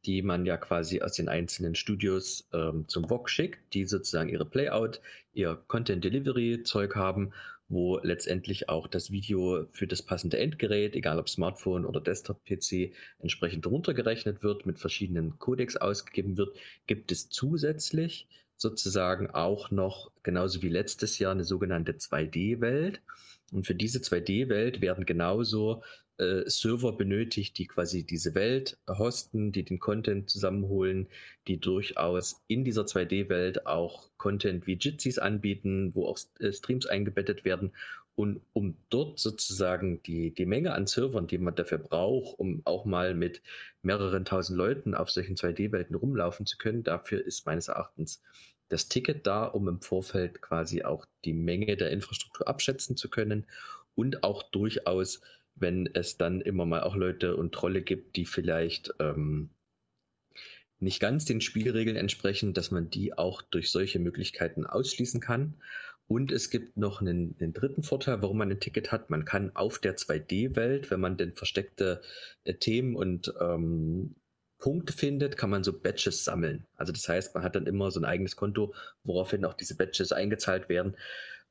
die 0.05 0.21
man 0.21 0.45
ja 0.45 0.57
quasi 0.57 1.01
aus 1.01 1.13
den 1.13 1.29
einzelnen 1.29 1.75
Studios 1.75 2.47
ähm, 2.53 2.87
zum 2.87 3.07
VOG 3.07 3.29
schickt, 3.29 3.73
die 3.73 3.85
sozusagen 3.85 4.29
ihre 4.29 4.45
Playout, 4.45 4.99
ihr 5.33 5.61
Content 5.67 6.03
Delivery 6.03 6.63
Zeug 6.63 6.95
haben, 6.95 7.33
wo 7.71 7.99
letztendlich 7.99 8.67
auch 8.67 8.87
das 8.87 9.11
Video 9.11 9.65
für 9.71 9.87
das 9.87 10.01
passende 10.01 10.37
Endgerät, 10.37 10.95
egal 10.95 11.19
ob 11.19 11.29
Smartphone 11.29 11.85
oder 11.85 12.01
Desktop-PC, 12.01 12.93
entsprechend 13.19 13.65
runtergerechnet 13.65 14.43
wird, 14.43 14.65
mit 14.65 14.77
verschiedenen 14.77 15.39
Codecs 15.39 15.77
ausgegeben 15.77 16.37
wird, 16.37 16.57
gibt 16.85 17.11
es 17.11 17.29
zusätzlich 17.29 18.27
sozusagen 18.57 19.31
auch 19.31 19.71
noch, 19.71 20.11
genauso 20.21 20.61
wie 20.61 20.69
letztes 20.69 21.17
Jahr, 21.17 21.31
eine 21.31 21.45
sogenannte 21.45 21.93
2D-Welt. 21.93 23.01
Und 23.51 23.67
für 23.67 23.75
diese 23.75 23.99
2D-Welt 23.99 24.81
werden 24.81 25.05
genauso 25.05 25.83
äh, 26.17 26.49
Server 26.49 26.93
benötigt, 26.93 27.57
die 27.57 27.67
quasi 27.67 28.03
diese 28.05 28.35
Welt 28.35 28.77
hosten, 28.87 29.51
die 29.51 29.63
den 29.63 29.79
Content 29.79 30.29
zusammenholen, 30.29 31.07
die 31.47 31.59
durchaus 31.59 32.41
in 32.47 32.63
dieser 32.63 32.83
2D-Welt 32.83 33.65
auch 33.65 34.09
Content 34.17 34.67
wie 34.67 34.77
Jitsis 34.79 35.17
anbieten, 35.19 35.93
wo 35.95 36.07
auch 36.07 36.19
äh, 36.39 36.53
Streams 36.53 36.85
eingebettet 36.85 37.43
werden. 37.43 37.71
Und 38.15 38.41
um 38.53 38.75
dort 38.89 39.19
sozusagen 39.19 40.03
die, 40.03 40.31
die 40.31 40.45
Menge 40.45 40.73
an 40.73 40.85
Servern, 40.85 41.27
die 41.27 41.37
man 41.37 41.55
dafür 41.55 41.77
braucht, 41.79 42.37
um 42.37 42.61
auch 42.65 42.85
mal 42.85 43.15
mit 43.15 43.41
mehreren 43.81 44.25
tausend 44.25 44.57
Leuten 44.57 44.93
auf 44.93 45.09
solchen 45.09 45.35
2D-Welten 45.35 45.95
rumlaufen 45.95 46.45
zu 46.45 46.57
können, 46.57 46.83
dafür 46.83 47.25
ist 47.25 47.45
meines 47.45 47.69
Erachtens 47.69 48.21
das 48.71 48.87
Ticket 48.87 49.27
da, 49.27 49.45
um 49.45 49.67
im 49.67 49.81
Vorfeld 49.81 50.41
quasi 50.41 50.83
auch 50.83 51.05
die 51.25 51.33
Menge 51.33 51.75
der 51.75 51.91
Infrastruktur 51.91 52.47
abschätzen 52.47 52.95
zu 52.95 53.09
können 53.09 53.45
und 53.95 54.23
auch 54.23 54.43
durchaus, 54.43 55.21
wenn 55.55 55.89
es 55.93 56.17
dann 56.17 56.41
immer 56.41 56.65
mal 56.65 56.83
auch 56.83 56.95
Leute 56.95 57.35
und 57.35 57.53
Trolle 57.53 57.81
gibt, 57.81 58.15
die 58.15 58.25
vielleicht 58.25 58.93
ähm, 58.99 59.49
nicht 60.79 60.99
ganz 60.99 61.25
den 61.25 61.41
Spielregeln 61.41 61.97
entsprechen, 61.97 62.53
dass 62.53 62.71
man 62.71 62.89
die 62.89 63.17
auch 63.17 63.41
durch 63.41 63.71
solche 63.71 63.99
Möglichkeiten 63.99 64.65
ausschließen 64.65 65.19
kann. 65.19 65.55
Und 66.07 66.31
es 66.31 66.49
gibt 66.49 66.77
noch 66.77 67.01
einen, 67.01 67.35
einen 67.39 67.53
dritten 67.53 67.83
Vorteil, 67.83 68.21
warum 68.21 68.37
man 68.37 68.51
ein 68.51 68.59
Ticket 68.59 68.91
hat. 68.91 69.09
Man 69.09 69.23
kann 69.23 69.55
auf 69.55 69.79
der 69.79 69.95
2D-Welt, 69.95 70.91
wenn 70.91 70.99
man 70.99 71.17
denn 71.17 71.33
versteckte 71.33 72.01
äh, 72.43 72.53
Themen 72.53 72.95
und 72.95 73.33
ähm, 73.39 74.15
Punkte 74.61 74.93
findet, 74.93 75.35
kann 75.35 75.49
man 75.49 75.65
so 75.65 75.73
Badges 75.73 76.23
sammeln. 76.23 76.65
Also 76.77 76.93
das 76.93 77.09
heißt, 77.09 77.35
man 77.35 77.43
hat 77.43 77.55
dann 77.55 77.67
immer 77.67 77.91
so 77.91 77.99
ein 77.99 78.05
eigenes 78.05 78.37
Konto, 78.37 78.73
woraufhin 79.03 79.43
auch 79.43 79.53
diese 79.53 79.75
Badges 79.75 80.13
eingezahlt 80.13 80.69
werden. 80.69 80.95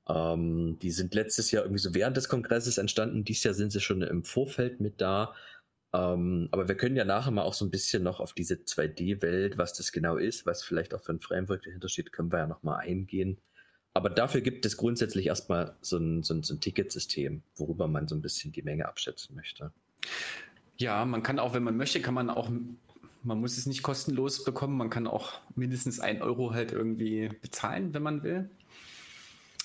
Ähm, 0.08 0.78
die 0.80 0.90
sind 0.90 1.14
letztes 1.14 1.50
Jahr 1.50 1.64
irgendwie 1.64 1.82
so 1.82 1.94
während 1.94 2.16
des 2.16 2.28
Kongresses 2.28 2.78
entstanden. 2.78 3.24
Dieses 3.24 3.44
Jahr 3.44 3.54
sind 3.54 3.72
sie 3.72 3.80
schon 3.80 4.00
im 4.00 4.24
Vorfeld 4.24 4.80
mit 4.80 5.02
da. 5.02 5.34
Ähm, 5.92 6.48
aber 6.52 6.68
wir 6.68 6.76
können 6.76 6.96
ja 6.96 7.04
nachher 7.04 7.32
mal 7.32 7.42
auch 7.42 7.54
so 7.54 7.64
ein 7.64 7.70
bisschen 7.70 8.02
noch 8.02 8.20
auf 8.20 8.32
diese 8.32 8.54
2D-Welt, 8.54 9.58
was 9.58 9.74
das 9.74 9.92
genau 9.92 10.16
ist, 10.16 10.46
was 10.46 10.62
vielleicht 10.62 10.94
auch 10.94 11.02
für 11.02 11.12
ein 11.12 11.20
Framework 11.20 11.62
dahinter 11.64 11.88
steht, 11.88 12.12
können 12.12 12.32
wir 12.32 12.38
ja 12.38 12.46
noch 12.46 12.62
mal 12.62 12.76
eingehen. 12.76 13.38
Aber 13.92 14.08
dafür 14.08 14.40
gibt 14.40 14.64
es 14.66 14.76
grundsätzlich 14.76 15.26
erstmal 15.26 15.76
so 15.80 15.98
ein, 15.98 16.22
so 16.22 16.34
ein, 16.34 16.44
so 16.44 16.54
ein 16.54 16.60
Ticketsystem, 16.60 17.42
worüber 17.56 17.88
man 17.88 18.06
so 18.06 18.14
ein 18.14 18.22
bisschen 18.22 18.52
die 18.52 18.62
Menge 18.62 18.86
abschätzen 18.86 19.34
möchte. 19.34 19.72
Ja, 20.76 21.04
man 21.04 21.22
kann 21.24 21.40
auch, 21.40 21.54
wenn 21.54 21.64
man 21.64 21.76
möchte, 21.76 22.00
kann 22.00 22.14
man 22.14 22.30
auch, 22.30 22.50
man 23.22 23.40
muss 23.40 23.58
es 23.58 23.66
nicht 23.66 23.82
kostenlos 23.82 24.44
bekommen, 24.44 24.76
man 24.76 24.90
kann 24.90 25.06
auch 25.06 25.32
mindestens 25.54 26.00
ein 26.00 26.22
Euro 26.22 26.52
halt 26.52 26.72
irgendwie 26.72 27.30
bezahlen, 27.42 27.92
wenn 27.94 28.02
man 28.02 28.22
will. 28.22 28.50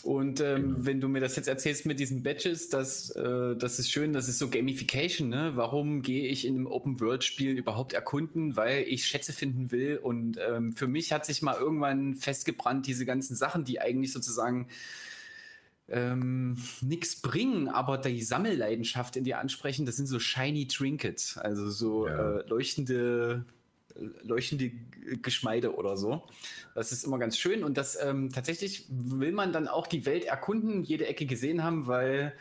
Und 0.06 0.40
ähm, 0.40 0.76
wenn 0.78 1.02
du 1.02 1.08
mir 1.08 1.20
das 1.20 1.36
jetzt 1.36 1.48
erzählst 1.48 1.88
mit 1.88 2.00
diesen 2.00 2.22
Badges, 2.22 2.70
das, 2.70 3.10
äh, 3.10 3.56
das 3.56 3.80
ist 3.80 3.90
schön, 3.90 4.14
das 4.14 4.28
ist 4.28 4.38
so 4.38 4.52
Gamification, 4.52 5.30
ne? 5.30 5.54
Warum 5.56 6.04
gehe 6.04 6.28
ich 6.28 6.46
in 6.46 6.58
einem 6.58 6.68
Open-World-Spiel 6.68 7.58
überhaupt 7.58 7.94
erkunden? 7.94 8.56
Weil 8.56 8.84
ich 8.84 9.08
Schätze 9.08 9.34
finden 9.34 9.72
will. 9.72 9.98
Und 9.98 10.38
ähm, 10.48 10.74
für 10.74 10.86
mich 10.86 11.12
hat 11.12 11.26
sich 11.26 11.42
mal 11.42 11.58
irgendwann 11.58 12.14
festgebrannt, 12.14 12.86
diese 12.86 13.04
ganzen 13.04 13.36
Sachen, 13.36 13.66
die 13.66 13.82
eigentlich 13.82 14.14
sozusagen 14.14 14.68
ähm, 15.88 16.58
nichts 16.82 17.22
bringen, 17.22 17.68
aber 17.68 17.98
die 17.98 18.22
Sammelleidenschaft 18.22 19.16
in 19.16 19.24
dir 19.24 19.40
ansprechen, 19.40 19.86
das 19.86 19.98
sind 19.98 20.08
so 20.08 20.20
shiny 20.20 20.68
Trinkets, 20.68 21.38
also 21.38 21.70
so 21.70 22.08
Ja. 22.08 22.40
äh, 22.40 22.48
leuchtende, 22.48 23.46
leuchtende 24.24 24.72
Geschmeide 25.22 25.76
oder 25.76 25.96
so. 25.96 26.24
Das 26.74 26.92
ist 26.92 27.04
immer 27.06 27.20
ganz 27.20 27.38
schön 27.38 27.64
und 27.64 27.78
das 27.78 27.98
ähm, 28.02 28.32
tatsächlich 28.32 28.86
will 28.90 29.32
man 29.32 29.54
dann 29.54 29.68
auch 29.68 29.88
die 29.88 30.06
Welt 30.06 30.26
erkunden, 30.26 30.84
jede 30.84 31.06
Ecke 31.08 31.26
gesehen 31.26 31.64
haben, 31.64 31.88
weil 31.88 32.34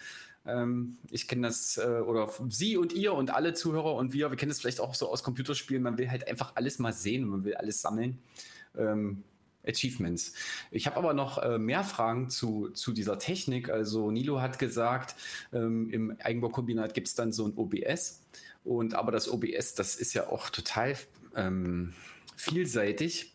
ähm, 0.46 0.96
ich 1.10 1.28
kenne 1.28 1.46
das, 1.46 1.76
äh, 1.78 2.00
oder 2.00 2.30
Sie 2.48 2.76
und 2.76 2.92
ihr 2.92 3.14
und 3.14 3.30
alle 3.30 3.54
Zuhörer 3.54 3.94
und 3.94 4.12
wir, 4.12 4.30
wir 4.30 4.36
kennen 4.36 4.50
das 4.50 4.60
vielleicht 4.60 4.80
auch 4.80 4.94
so 4.94 5.08
aus 5.08 5.22
Computerspielen, 5.22 5.82
man 5.82 5.96
will 5.98 6.10
halt 6.10 6.26
einfach 6.28 6.52
alles 6.56 6.78
mal 6.78 6.92
sehen, 6.92 7.24
man 7.28 7.44
will 7.44 7.54
alles 7.54 7.80
sammeln. 7.80 8.18
Ähm, 8.76 9.22
Achievements. 9.66 10.34
Ich 10.70 10.86
habe 10.86 10.96
aber 10.96 11.14
noch 11.14 11.38
äh, 11.38 11.58
mehr 11.58 11.84
Fragen 11.84 12.30
zu, 12.30 12.70
zu 12.70 12.92
dieser 12.92 13.18
Technik. 13.18 13.70
Also 13.70 14.10
Nilo 14.10 14.40
hat 14.40 14.58
gesagt, 14.58 15.14
ähm, 15.52 15.90
im 15.90 16.16
Eigenbaukombinat 16.20 16.94
gibt 16.94 17.08
es 17.08 17.14
dann 17.14 17.32
so 17.32 17.46
ein 17.46 17.56
OBS. 17.56 18.22
Und 18.64 18.94
aber 18.94 19.12
das 19.12 19.30
OBS, 19.30 19.74
das 19.74 19.96
ist 19.96 20.14
ja 20.14 20.28
auch 20.28 20.50
total 20.50 20.96
ähm, 21.36 21.92
vielseitig. 22.36 23.34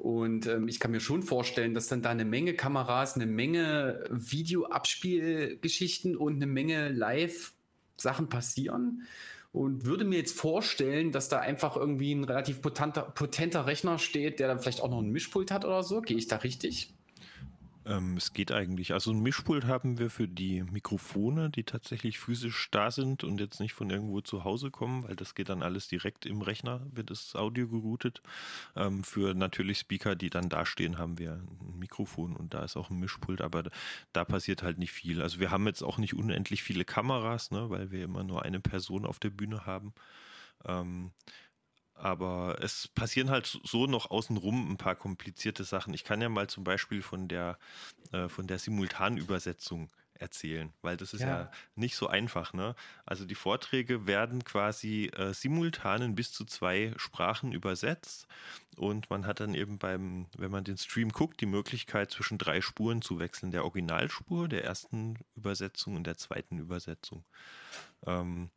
Und 0.00 0.46
ähm, 0.46 0.66
ich 0.68 0.80
kann 0.80 0.92
mir 0.92 1.00
schon 1.00 1.22
vorstellen, 1.22 1.74
dass 1.74 1.88
dann 1.88 2.00
da 2.00 2.08
eine 2.08 2.24
Menge 2.24 2.54
Kameras, 2.54 3.16
eine 3.16 3.26
Menge 3.26 4.02
Videoabspielgeschichten 4.08 6.16
und 6.16 6.36
eine 6.36 6.46
Menge 6.46 6.88
Live-Sachen 6.88 8.30
passieren. 8.30 9.02
Und 9.52 9.84
würde 9.84 10.04
mir 10.04 10.16
jetzt 10.16 10.38
vorstellen, 10.38 11.10
dass 11.10 11.28
da 11.28 11.40
einfach 11.40 11.76
irgendwie 11.76 12.12
ein 12.14 12.24
relativ 12.24 12.62
potenter, 12.62 13.02
potenter 13.02 13.66
Rechner 13.66 13.98
steht, 13.98 14.38
der 14.38 14.46
dann 14.46 14.60
vielleicht 14.60 14.80
auch 14.80 14.90
noch 14.90 15.00
ein 15.00 15.10
Mischpult 15.10 15.50
hat 15.50 15.64
oder 15.64 15.82
so. 15.82 16.00
Gehe 16.02 16.16
ich 16.16 16.28
da 16.28 16.36
richtig? 16.36 16.94
Ähm, 17.86 18.16
es 18.18 18.32
geht 18.32 18.52
eigentlich. 18.52 18.92
Also 18.92 19.10
ein 19.10 19.22
Mischpult 19.22 19.64
haben 19.64 19.98
wir 19.98 20.10
für 20.10 20.28
die 20.28 20.62
Mikrofone, 20.62 21.48
die 21.48 21.64
tatsächlich 21.64 22.18
physisch 22.18 22.68
da 22.70 22.90
sind 22.90 23.24
und 23.24 23.40
jetzt 23.40 23.58
nicht 23.58 23.72
von 23.72 23.88
irgendwo 23.88 24.20
zu 24.20 24.44
Hause 24.44 24.70
kommen, 24.70 25.04
weil 25.04 25.16
das 25.16 25.34
geht 25.34 25.48
dann 25.48 25.62
alles 25.62 25.88
direkt 25.88 26.26
im 26.26 26.42
Rechner, 26.42 26.86
wird 26.92 27.10
das 27.10 27.34
Audio 27.34 27.68
geroutet. 27.68 28.20
Ähm, 28.76 29.02
für 29.02 29.34
natürlich 29.34 29.78
Speaker, 29.78 30.14
die 30.14 30.28
dann 30.30 30.50
da 30.50 30.66
stehen, 30.66 30.98
haben 30.98 31.18
wir 31.18 31.32
ein 31.32 31.78
Mikrofon 31.78 32.36
und 32.36 32.52
da 32.52 32.64
ist 32.64 32.76
auch 32.76 32.90
ein 32.90 32.98
Mischpult, 33.00 33.40
aber 33.40 33.62
da, 33.62 33.70
da 34.12 34.24
passiert 34.24 34.62
halt 34.62 34.78
nicht 34.78 34.92
viel. 34.92 35.22
Also 35.22 35.40
wir 35.40 35.50
haben 35.50 35.66
jetzt 35.66 35.82
auch 35.82 35.96
nicht 35.96 36.14
unendlich 36.14 36.62
viele 36.62 36.84
Kameras, 36.84 37.50
ne, 37.50 37.70
weil 37.70 37.90
wir 37.90 38.04
immer 38.04 38.24
nur 38.24 38.42
eine 38.44 38.60
Person 38.60 39.06
auf 39.06 39.18
der 39.18 39.30
Bühne 39.30 39.64
haben. 39.64 39.94
Ähm, 40.66 41.12
aber 42.00 42.58
es 42.60 42.88
passieren 42.88 43.30
halt 43.30 43.46
so 43.64 43.86
noch 43.86 44.10
außenrum 44.10 44.70
ein 44.72 44.76
paar 44.76 44.96
komplizierte 44.96 45.64
Sachen. 45.64 45.94
Ich 45.94 46.04
kann 46.04 46.20
ja 46.20 46.28
mal 46.28 46.48
zum 46.48 46.64
Beispiel 46.64 47.02
von 47.02 47.28
der, 47.28 47.58
äh, 48.12 48.28
von 48.28 48.46
der 48.46 48.58
Simultanübersetzung 48.58 49.90
erzählen, 50.14 50.70
weil 50.82 50.98
das 50.98 51.14
ist 51.14 51.22
ja, 51.22 51.28
Ja. 51.44 51.50
nicht 51.76 51.96
so 51.96 52.06
einfach. 52.06 52.52
Ne? 52.52 52.74
Also 53.06 53.24
die 53.24 53.34
Vorträge 53.34 54.06
werden 54.06 54.44
quasi 54.44 55.06
äh, 55.16 55.32
simultan 55.32 56.02
in 56.02 56.14
bis 56.14 56.30
zu 56.32 56.44
zwei 56.44 56.92
Sprachen 56.96 57.52
übersetzt 57.52 58.26
und 58.76 59.08
man 59.08 59.26
hat 59.26 59.40
dann 59.40 59.54
eben 59.54 59.78
beim, 59.78 60.26
wenn 60.36 60.50
man 60.50 60.64
den 60.64 60.76
Stream 60.76 61.08
guckt, 61.10 61.40
die 61.40 61.46
Möglichkeit 61.46 62.10
zwischen 62.10 62.36
drei 62.36 62.60
Spuren 62.60 63.00
zu 63.00 63.18
wechseln. 63.18 63.50
Der 63.50 63.64
Originalspur, 63.64 64.46
der 64.48 64.64
ersten 64.64 65.16
Übersetzung 65.36 65.96
und 65.96 66.06
der 66.06 66.18
zweiten 66.18 66.58
Übersetzung. 66.58 67.24
Ähm, 68.06 68.50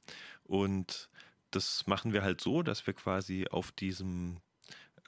und 0.44 1.10
das 1.56 1.88
machen 1.88 2.14
wir 2.14 2.24
halt 2.24 2.42
so, 2.42 2.64
dass 2.64 2.86
wir 2.88 2.94
quasi 2.94 3.48
auf 3.50 3.72
diesem, 3.72 4.38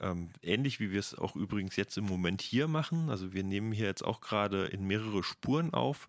ähm, 0.00 0.30
ähnlich 0.42 0.80
wie 0.80 0.90
wir 0.90 1.00
es 1.00 1.14
auch 1.14 1.36
übrigens 1.36 1.76
jetzt 1.76 1.96
im 1.98 2.04
Moment 2.04 2.42
hier 2.42 2.68
machen, 2.68 3.10
also 3.10 3.32
wir 3.32 3.44
nehmen 3.44 3.72
hier 3.72 3.86
jetzt 3.86 4.04
auch 4.04 4.20
gerade 4.20 4.66
in 4.66 4.86
mehrere 4.86 5.22
Spuren 5.22 5.72
auf, 5.74 6.08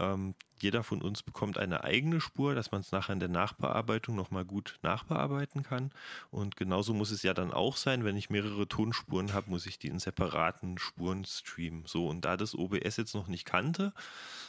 Ähm, 0.00 0.36
jeder 0.60 0.84
von 0.84 1.02
uns 1.02 1.24
bekommt 1.24 1.58
eine 1.58 1.82
eigene 1.82 2.20
Spur, 2.20 2.54
dass 2.54 2.70
man 2.70 2.82
es 2.82 2.92
nachher 2.92 3.14
in 3.14 3.18
der 3.18 3.28
Nachbearbeitung 3.28 4.14
nochmal 4.14 4.44
gut 4.44 4.78
nachbearbeiten 4.82 5.64
kann. 5.64 5.90
Und 6.30 6.54
genauso 6.56 6.94
muss 6.94 7.10
es 7.10 7.24
ja 7.24 7.34
dann 7.34 7.52
auch 7.52 7.76
sein, 7.76 8.04
wenn 8.04 8.16
ich 8.16 8.30
mehrere 8.30 8.68
Tonspuren 8.68 9.32
habe, 9.32 9.50
muss 9.50 9.66
ich 9.66 9.80
die 9.80 9.88
in 9.88 9.98
separaten 9.98 10.78
Spuren 10.78 11.24
streamen. 11.24 11.84
So, 11.86 12.06
und 12.06 12.24
da 12.24 12.36
das 12.36 12.54
OBS 12.54 12.96
jetzt 12.96 13.14
noch 13.14 13.26
nicht 13.26 13.44
kannte, 13.44 13.92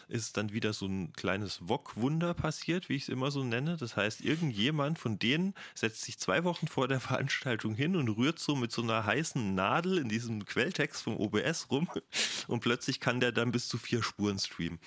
ist 0.09 0.37
dann 0.37 0.51
wieder 0.51 0.73
so 0.73 0.85
ein 0.85 1.13
kleines 1.13 1.61
VOG-Wunder 1.67 2.33
passiert, 2.33 2.89
wie 2.89 2.95
ich 2.95 3.03
es 3.03 3.09
immer 3.09 3.31
so 3.31 3.43
nenne. 3.43 3.77
Das 3.77 3.95
heißt, 3.95 4.21
irgendjemand 4.21 4.99
von 4.99 5.19
denen 5.19 5.53
setzt 5.75 6.01
sich 6.01 6.19
zwei 6.19 6.43
Wochen 6.43 6.67
vor 6.67 6.87
der 6.87 6.99
Veranstaltung 6.99 7.75
hin 7.75 7.95
und 7.95 8.09
rührt 8.09 8.39
so 8.39 8.55
mit 8.55 8.71
so 8.71 8.81
einer 8.81 9.05
heißen 9.05 9.55
Nadel 9.55 9.97
in 9.97 10.09
diesem 10.09 10.45
Quelltext 10.45 11.03
vom 11.03 11.17
OBS 11.17 11.69
rum 11.69 11.89
und 12.47 12.59
plötzlich 12.61 12.99
kann 12.99 13.19
der 13.19 13.31
dann 13.31 13.51
bis 13.51 13.67
zu 13.67 13.77
vier 13.77 14.03
Spuren 14.03 14.39
streamen. 14.39 14.79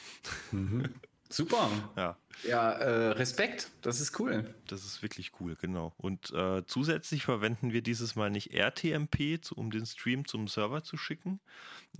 Mhm. 0.50 0.94
Super. 1.32 1.70
Ja. 1.96 2.16
Ja, 2.44 2.72
äh, 2.72 3.08
Respekt, 3.12 3.70
das 3.82 4.00
ist 4.00 4.18
cool. 4.18 4.54
Das 4.66 4.84
ist 4.84 5.02
wirklich 5.02 5.32
cool, 5.40 5.56
genau. 5.60 5.94
Und 5.96 6.30
äh, 6.32 6.64
zusätzlich 6.66 7.24
verwenden 7.24 7.72
wir 7.72 7.82
dieses 7.82 8.16
Mal 8.16 8.30
nicht 8.30 8.52
RTMP, 8.52 9.40
um 9.54 9.70
den 9.70 9.86
Stream 9.86 10.26
zum 10.26 10.48
Server 10.48 10.82
zu 10.82 10.96
schicken, 10.96 11.40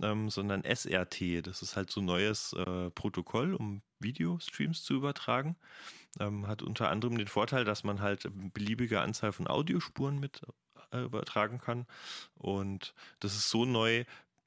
ähm, 0.01 0.29
sondern 0.29 0.63
SRT. 0.63 1.47
Das 1.47 1.61
ist 1.61 1.75
halt 1.75 1.89
so 1.89 2.01
ein 2.01 2.05
neues 2.05 2.53
äh, 2.53 2.89
Protokoll, 2.91 3.53
um 3.53 3.81
Videostreams 3.99 4.83
zu 4.83 4.95
übertragen. 4.95 5.55
Ähm, 6.19 6.47
hat 6.47 6.61
unter 6.61 6.89
anderem 6.89 7.17
den 7.17 7.27
Vorteil, 7.27 7.63
dass 7.63 7.83
man 7.83 8.01
halt 8.01 8.25
eine 8.25 8.49
beliebige 8.49 9.01
Anzahl 9.01 9.31
von 9.31 9.47
Audiospuren 9.47 10.19
mit 10.19 10.41
äh, 10.91 11.01
übertragen 11.01 11.59
kann. 11.59 11.87
Und 12.35 12.93
das 13.19 13.35
ist 13.35 13.49
so 13.49 13.65
neu, 13.65 14.03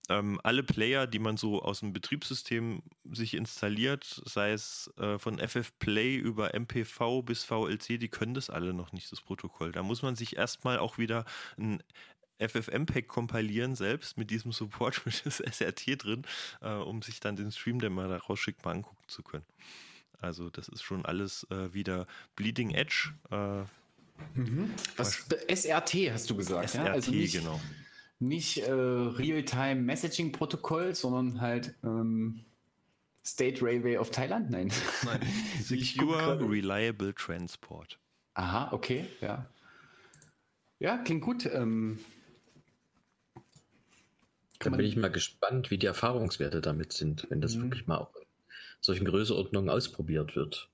ähm, 0.08 0.40
alle 0.42 0.62
Player, 0.62 1.06
die 1.06 1.18
man 1.18 1.36
so 1.36 1.62
aus 1.62 1.80
dem 1.80 1.92
Betriebssystem 1.92 2.82
sich 3.10 3.34
installiert, 3.34 4.22
sei 4.25 4.52
es 4.52 4.90
äh, 4.98 5.18
von 5.18 5.38
FF 5.38 5.72
Play 5.78 6.16
über 6.16 6.54
MPV 6.54 7.22
bis 7.22 7.44
VLC, 7.44 7.98
die 7.98 8.08
können 8.08 8.34
das 8.34 8.50
alle 8.50 8.72
noch 8.72 8.92
nicht, 8.92 9.10
das 9.10 9.20
Protokoll. 9.20 9.72
Da 9.72 9.82
muss 9.82 10.02
man 10.02 10.16
sich 10.16 10.36
erstmal 10.36 10.78
auch 10.78 10.98
wieder 10.98 11.25
ein 11.58 11.82
FFmpeg 12.38 13.08
kompilieren 13.08 13.75
selbst 13.75 14.18
mit 14.18 14.30
diesem 14.30 14.52
Support 14.52 15.02
mit 15.06 15.25
das 15.25 15.38
SRT 15.40 16.04
drin, 16.04 16.22
äh, 16.60 16.72
um 16.72 17.02
sich 17.02 17.20
dann 17.20 17.36
den 17.36 17.50
Stream, 17.50 17.80
der 17.80 17.90
man 17.90 18.08
da 18.08 18.18
rausschickt, 18.18 18.64
mal 18.64 18.72
angucken 18.72 19.08
zu 19.08 19.22
können. 19.22 19.46
Also 20.18 20.50
das 20.50 20.68
ist 20.68 20.82
schon 20.82 21.04
alles 21.04 21.46
äh, 21.50 21.72
wieder 21.75 22.06
Bleeding 22.36 22.70
Edge. 22.70 23.12
Äh, 23.30 23.62
mhm. 24.34 24.70
Was 24.96 25.26
SRT 25.48 26.12
hast 26.12 26.30
du 26.30 26.36
gesagt? 26.36 26.70
SRT, 26.70 26.86
ja? 26.86 26.92
also 26.92 27.10
nicht, 27.10 27.34
genau 27.34 27.60
nicht 28.18 28.58
äh, 28.58 28.70
Real-Time 28.73 29.76
Messaging 29.76 30.32
Protokoll, 30.32 30.94
sondern 30.94 31.40
halt 31.40 31.75
ähm, 31.85 32.44
State 33.25 33.62
Railway 33.62 33.99
of 33.99 34.11
Thailand? 34.11 34.50
Nein. 34.50 34.73
Nein. 35.04 35.20
Secure 35.62 36.38
Reliable 36.40 37.14
Transport. 37.14 37.99
Aha, 38.35 38.73
okay, 38.73 39.06
ja. 39.20 39.46
Ja, 40.78 40.99
klingt 40.99 41.23
gut. 41.23 41.46
Ähm, 41.46 41.99
Dann 44.58 44.76
bin 44.76 44.87
ich 44.87 44.96
mal 44.96 45.11
gespannt, 45.11 45.70
wie 45.70 45.78
die 45.78 45.87
Erfahrungswerte 45.87 46.61
damit 46.61 46.92
sind, 46.92 47.26
wenn 47.30 47.40
das 47.40 47.56
mhm. 47.56 47.62
wirklich 47.62 47.87
mal 47.87 47.99
auch 47.99 48.14
in 48.14 48.26
solchen 48.80 49.06
Größenordnungen 49.06 49.70
ausprobiert 49.70 50.37
wird. 50.37 50.68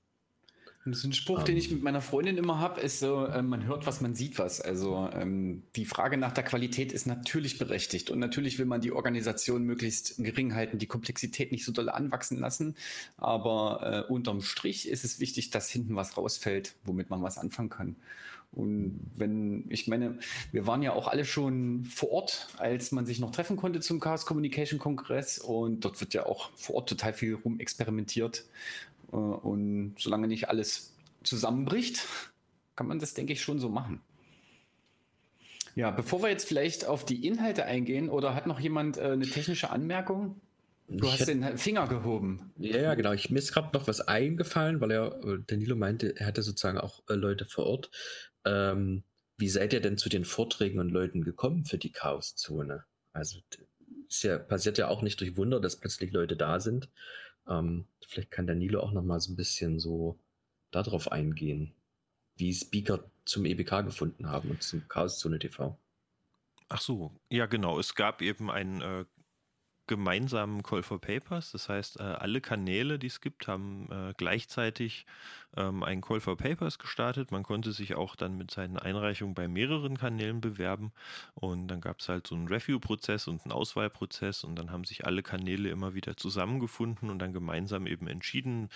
Und 0.85 0.97
so 0.97 1.07
ein 1.07 1.13
Spruch, 1.13 1.41
um, 1.41 1.45
den 1.45 1.57
ich 1.57 1.69
ähm. 1.69 1.75
mit 1.75 1.85
meiner 1.85 2.01
Freundin 2.01 2.37
immer 2.37 2.59
habe, 2.59 2.81
ist 2.81 2.99
so, 2.99 3.27
äh, 3.27 3.43
man 3.43 3.65
hört 3.67 3.87
was, 3.87 4.01
man 4.01 4.15
sieht 4.15 4.39
was. 4.39 4.61
Also 4.61 5.09
ähm, 5.13 5.63
die 5.77 5.85
Frage 5.85 6.17
nach 6.17 6.33
der 6.33 6.43
Qualität 6.43 6.93
ist 6.93 7.07
natürlich 7.07 7.59
berechtigt. 7.59 8.11
Und 8.11 8.19
natürlich 8.19 8.59
will 8.59 8.67
man 8.67 8.81
die 8.81 8.93
Organisation 8.93 9.63
möglichst 9.63 10.17
gering 10.19 10.55
halten, 10.55 10.79
die 10.79 10.87
Komplexität 10.87 11.53
nicht 11.53 11.65
so 11.65 11.73
doll 11.73 11.89
anwachsen 11.89 12.39
lassen. 12.39 12.75
Aber 13.17 14.07
äh, 14.09 14.13
unterm 14.13 14.41
Strich 14.41 14.89
ist 14.89 15.05
es 15.05 15.21
wichtig, 15.21 15.51
dass 15.51 15.71
hinten 15.71 15.95
was 15.95 16.17
rausfällt, 16.17 16.75
womit 16.85 17.11
man 17.11 17.23
was 17.23 17.39
anfangen 17.39 17.71
kann. 17.71 17.97
Und 18.53 19.01
wenn, 19.17 19.65
ich 19.71 19.89
meine, 19.89 20.19
wir 20.51 20.67
waren 20.67 20.83
ja 20.83 20.93
auch 20.93 21.09
alle 21.09 21.25
schon 21.25 21.87
vor 21.87 22.11
Ort, 22.11 22.49
als 22.59 22.93
man 22.93 23.07
sich 23.07 23.19
noch 23.19 23.31
treffen 23.31 23.57
konnte 23.57 23.81
zum 23.81 23.99
Chaos 23.99 24.27
Communication 24.27 24.79
Kongress. 24.79 25.39
Und 25.39 25.85
dort 25.85 26.01
wird 26.01 26.13
ja 26.13 26.27
auch 26.27 26.51
vor 26.57 26.77
Ort 26.77 26.89
total 26.91 27.15
viel 27.15 27.35
rumexperimentiert. 27.35 28.45
Äh, 29.13 29.17
und 29.17 29.97
solange 29.99 30.29
nicht 30.29 30.49
alles 30.49 30.97
zusammenbricht, 31.23 32.07
kann 32.77 32.87
man 32.87 32.99
das, 32.99 33.15
denke 33.15 33.33
ich, 33.33 33.43
schon 33.43 33.59
so 33.59 33.69
machen. 33.69 34.01
Ja, 35.75 35.91
bevor 35.91 36.23
wir 36.23 36.29
jetzt 36.29 36.47
vielleicht 36.47 36.85
auf 36.85 37.05
die 37.05 37.27
Inhalte 37.27 37.65
eingehen, 37.65 38.11
oder 38.11 38.35
hat 38.35 38.47
noch 38.47 38.61
jemand 38.61 38.99
äh, 38.99 39.03
eine 39.03 39.27
technische 39.27 39.71
Anmerkung? 39.71 40.41
Du 40.89 41.07
ich 41.07 41.13
hast 41.13 41.21
hätte, 41.21 41.35
den 41.37 41.59
Finger 41.59 41.87
gehoben. 41.87 42.53
Ja, 42.59 42.77
ja, 42.79 42.95
genau. 42.95 43.13
Ich, 43.13 43.31
mir 43.31 43.39
ist 43.39 43.53
gerade 43.53 43.71
noch 43.73 43.87
was 43.87 44.01
eingefallen, 44.01 44.81
weil 44.81 44.91
er, 44.91 45.25
äh, 45.25 45.39
Danilo 45.47 45.77
meinte, 45.77 46.15
er 46.17 46.27
hatte 46.27 46.43
sozusagen 46.43 46.79
auch 46.79 47.03
äh, 47.09 47.15
Leute 47.15 47.47
vor 47.47 47.67
Ort. 47.67 47.91
Ähm, 48.45 49.05
wie 49.39 49.49
seid 49.49 49.73
ihr 49.73 49.81
denn 49.81 49.97
zu 49.97 50.09
den 50.09 50.25
Vorträgen 50.25 50.79
und 50.79 50.91
Leuten 50.91 51.23
gekommen 51.23 51.65
für 51.65 51.79
die 51.79 51.93
Chaoszone? 51.93 52.85
Also, 53.13 53.39
es 54.09 54.23
ja, 54.23 54.39
passiert 54.39 54.77
ja 54.77 54.89
auch 54.89 55.01
nicht 55.01 55.21
durch 55.21 55.37
Wunder, 55.37 55.61
dass 55.61 55.77
plötzlich 55.77 56.13
Leute 56.13 56.37
da 56.37 56.61
sind. 56.61 56.91
Ähm, 57.49 57.87
vielleicht 58.07 58.31
kann 58.31 58.47
Danilo 58.47 58.81
auch 58.81 58.93
noch 58.93 59.03
mal 59.03 59.21
so 59.21 59.33
ein 59.33 59.37
bisschen 59.37 59.79
so 59.79 60.19
darauf 60.71 61.11
eingehen, 61.11 61.75
wie 62.37 62.53
Speaker 62.55 63.05
zum 63.25 63.45
EBK 63.45 63.85
gefunden 63.85 64.29
haben 64.29 64.51
und 64.51 64.63
zum 64.63 64.87
Chaos 64.89 65.19
Zone 65.19 65.39
TV. 65.39 65.79
Ach 66.69 66.81
so, 66.81 67.13
ja 67.29 67.47
genau. 67.47 67.79
Es 67.79 67.95
gab 67.95 68.23
eben 68.23 68.51
einen 68.51 68.81
äh, 68.81 69.05
gemeinsamen 69.87 70.63
Call 70.63 70.83
for 70.83 71.01
Papers. 71.01 71.53
Das 71.53 71.69
heißt, 71.69 72.01
äh, 72.01 72.03
alle 72.03 72.41
Kanäle, 72.41 72.99
die 72.99 73.09
es 73.09 73.21
gibt, 73.21 73.47
haben 73.47 73.89
äh, 73.91 74.15
gleichzeitig 74.17 75.07
ähm, 75.57 75.83
einen 75.83 76.01
Call 76.01 76.21
for 76.21 76.37
Papers 76.37 76.79
gestartet. 76.79 77.31
Man 77.31 77.43
konnte 77.43 77.73
sich 77.73 77.95
auch 77.95 78.17
dann 78.17 78.37
mit 78.37 78.51
seinen 78.51 78.77
Einreichungen 78.79 79.35
bei 79.35 79.49
mehreren 79.49 79.97
Kanälen 79.97 80.41
bewerben. 80.41 80.93
Und 81.35 81.69
dann 81.69 81.81
gab 81.81 82.01
es 82.01 82.09
halt 82.09 82.27
so 82.27 82.35
einen 82.35 82.49
Review-Prozess 82.49 83.29
und 83.29 83.45
einen 83.45 83.53
Auswahlprozess. 83.53 84.45
Und 84.45 84.57
dann 84.57 84.71
haben 84.71 84.85
sich 84.85 85.07
alle 85.07 85.23
Kanäle 85.23 85.71
immer 85.71 85.95
wieder 85.95 86.17
zusammengefunden 86.17 87.11
und 87.11 87.19
dann 87.19 87.33
gemeinsam 87.33 87.87
eben 87.87 88.07
entschieden 88.07 88.69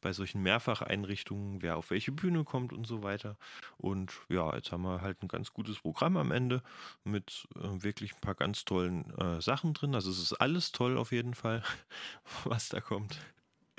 bei 0.00 0.12
solchen 0.12 0.42
Mehrfacheinrichtungen, 0.42 1.62
wer 1.62 1.76
auf 1.76 1.90
welche 1.90 2.12
Bühne 2.12 2.44
kommt 2.44 2.72
und 2.72 2.86
so 2.86 3.02
weiter. 3.02 3.36
Und 3.76 4.12
ja, 4.28 4.54
jetzt 4.54 4.72
haben 4.72 4.82
wir 4.82 5.00
halt 5.00 5.22
ein 5.22 5.28
ganz 5.28 5.52
gutes 5.52 5.80
Programm 5.80 6.16
am 6.16 6.30
Ende 6.30 6.62
mit 7.04 7.46
äh, 7.56 7.82
wirklich 7.82 8.14
ein 8.14 8.20
paar 8.20 8.34
ganz 8.34 8.64
tollen 8.64 9.10
äh, 9.18 9.40
Sachen 9.40 9.74
drin. 9.74 9.94
Also 9.94 10.10
es 10.10 10.18
ist 10.18 10.34
alles 10.34 10.72
toll 10.72 10.98
auf 10.98 11.12
jeden 11.12 11.34
Fall, 11.34 11.62
was 12.44 12.68
da 12.68 12.80
kommt. 12.80 13.18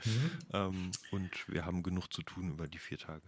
Mhm. 0.06 0.32
Ähm, 0.54 0.91
und 1.12 1.32
wir 1.48 1.65
haben 1.65 1.84
genug 1.84 2.12
zu 2.13 2.22
tun 2.22 2.52
über 2.52 2.68
die 2.68 2.80
vier 2.80 2.98
Tage. 2.98 3.24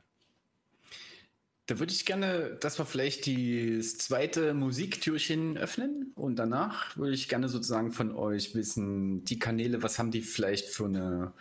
Da 1.67 1.79
würde 1.79 1.91
ich 1.91 2.05
gerne, 2.05 2.57
dass 2.61 2.79
wir 2.79 2.85
vielleicht 2.85 3.27
das 3.27 3.97
zweite 3.97 4.53
Musiktürchen 4.53 5.57
öffnen 5.57 6.13
und 6.15 6.37
danach 6.37 6.95
würde 6.95 7.13
ich 7.13 7.27
gerne 7.27 7.49
sozusagen 7.49 7.91
von 7.91 8.15
euch 8.15 8.55
wissen, 8.55 9.25
die 9.25 9.37
Kanäle, 9.37 9.83
was 9.83 9.99
haben 9.99 10.11
die 10.11 10.21
vielleicht 10.21 10.69
für, 10.69 10.85
eine, 10.85 11.33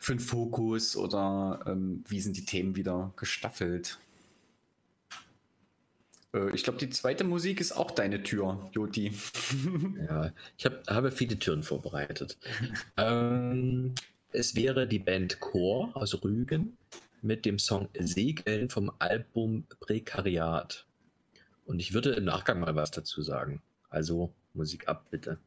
für 0.00 0.12
einen 0.12 0.20
Fokus 0.20 0.96
oder 0.96 1.64
ähm, 1.66 2.04
wie 2.06 2.20
sind 2.20 2.36
die 2.36 2.44
Themen 2.44 2.76
wieder 2.76 3.12
gestaffelt? 3.16 3.98
Äh, 6.32 6.54
ich 6.54 6.62
glaube, 6.64 6.78
die 6.78 6.90
zweite 6.90 7.24
Musik 7.24 7.60
ist 7.60 7.72
auch 7.72 7.90
deine 7.90 8.22
Tür, 8.22 8.70
Joti. 8.72 9.12
ja, 10.08 10.30
ich 10.56 10.66
hab, 10.66 10.88
habe 10.88 11.10
viele 11.10 11.38
Türen 11.38 11.62
vorbereitet. 11.62 12.38
ähm, 12.96 13.94
es 14.32 14.54
wäre 14.54 14.86
die 14.86 14.98
Band 14.98 15.40
Chor 15.40 15.90
aus 15.94 16.22
Rügen 16.22 16.76
mit 17.22 17.44
dem 17.44 17.58
Song 17.58 17.88
Segeln 17.98 18.68
vom 18.68 18.92
Album 18.98 19.64
Prekariat. 19.80 20.86
Und 21.66 21.80
ich 21.80 21.92
würde 21.92 22.10
im 22.12 22.24
Nachgang 22.24 22.60
mal 22.60 22.74
was 22.74 22.90
dazu 22.90 23.22
sagen. 23.22 23.62
Also 23.88 24.32
Musik 24.54 24.88
ab, 24.88 25.06
bitte. 25.10 25.38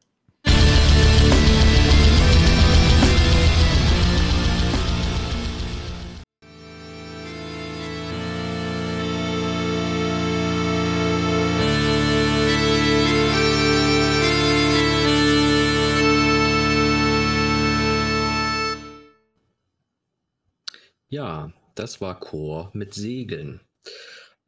Ja, 21.24 21.50
das 21.74 22.02
war 22.02 22.20
Chor 22.20 22.70
mit 22.74 22.92
Segeln. 22.92 23.60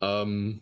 Ähm, 0.03 0.61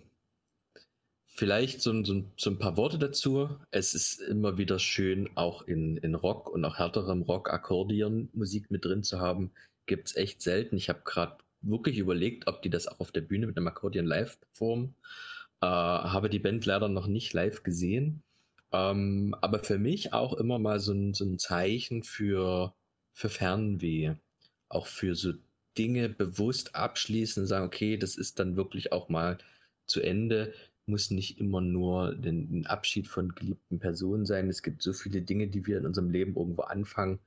vielleicht 1.27 1.83
so, 1.83 2.05
so, 2.05 2.23
so, 2.37 2.51
ein 2.51 2.61
paar 2.61 2.77
Worte 2.77 3.01
dazu. 3.01 3.49
Es 3.73 3.95
ist 3.95 4.21
immer 4.21 4.57
wieder 4.57 4.79
schön, 4.79 5.29
auch 5.35 5.63
in, 5.63 5.97
in 5.97 6.15
Rock 6.15 6.49
und 6.51 6.65
auch 6.65 6.79
härterem 6.79 7.23
Rock 7.23 7.51
Akkordeonmusik 7.51 8.71
mit 8.71 8.85
drin 8.85 9.03
zu 9.03 9.19
haben. 9.19 9.51
Gibt 9.87 10.07
es 10.07 10.15
echt 10.15 10.41
selten. 10.41 10.77
Ich 10.77 10.89
habe 10.89 11.01
gerade 11.05 11.39
wirklich 11.63 11.99
überlegt, 11.99 12.47
ob 12.47 12.63
die 12.63 12.71
das 12.71 12.87
auch 12.87 13.01
auf 13.01 13.11
der 13.11 13.23
Bühne 13.23 13.49
mit 13.49 13.57
einem 13.57 13.67
Akkordeon 13.67 14.07
live 14.07 14.39
performen. 14.39 14.95
Äh, 15.63 15.67
habe 15.67 16.31
die 16.31 16.39
Band 16.39 16.65
leider 16.65 16.89
noch 16.89 17.09
nicht 17.09 17.33
live 17.33 17.65
gesehen. 17.65 18.23
Ähm, 18.71 19.35
aber 19.41 19.65
für 19.65 19.79
mich 19.81 20.13
auch 20.13 20.35
immer 20.35 20.61
mal 20.61 20.79
so 20.79 20.93
ein, 20.93 21.13
so 21.13 21.25
ein 21.25 21.41
Zeichen 21.41 22.05
für, 22.05 22.73
für 23.15 23.31
Fernweh. 23.31 24.15
auch 24.69 24.87
für 24.87 25.17
so 25.17 25.33
Dinge 25.79 26.09
bewusst 26.09 26.75
abschließen 26.75 27.43
und 27.43 27.47
sagen, 27.47 27.67
okay, 27.67 27.97
das 27.97 28.17
ist 28.17 28.39
dann 28.39 28.57
wirklich 28.57 28.93
auch 28.93 29.09
mal 29.09 29.39
zu 29.87 30.01
Ende, 30.01 30.55
muss 30.87 31.11
nicht 31.11 31.39
immer 31.39 31.61
nur 31.61 32.11
ein 32.11 32.67
Abschied 32.67 33.09
von 33.09 33.35
geliebten 33.35 33.79
Personen 33.79 34.27
sein. 34.27 34.49
Es 34.49 34.63
gibt 34.63 34.83
so 34.83 34.93
viele 34.93 35.23
Dinge, 35.23 35.49
die 35.49 35.67
wir 35.67 35.79
in 35.79 35.87
unserem 35.87 36.11
Leben 36.11 36.37
irgendwo 36.37 36.63
anfangen, 36.63 37.21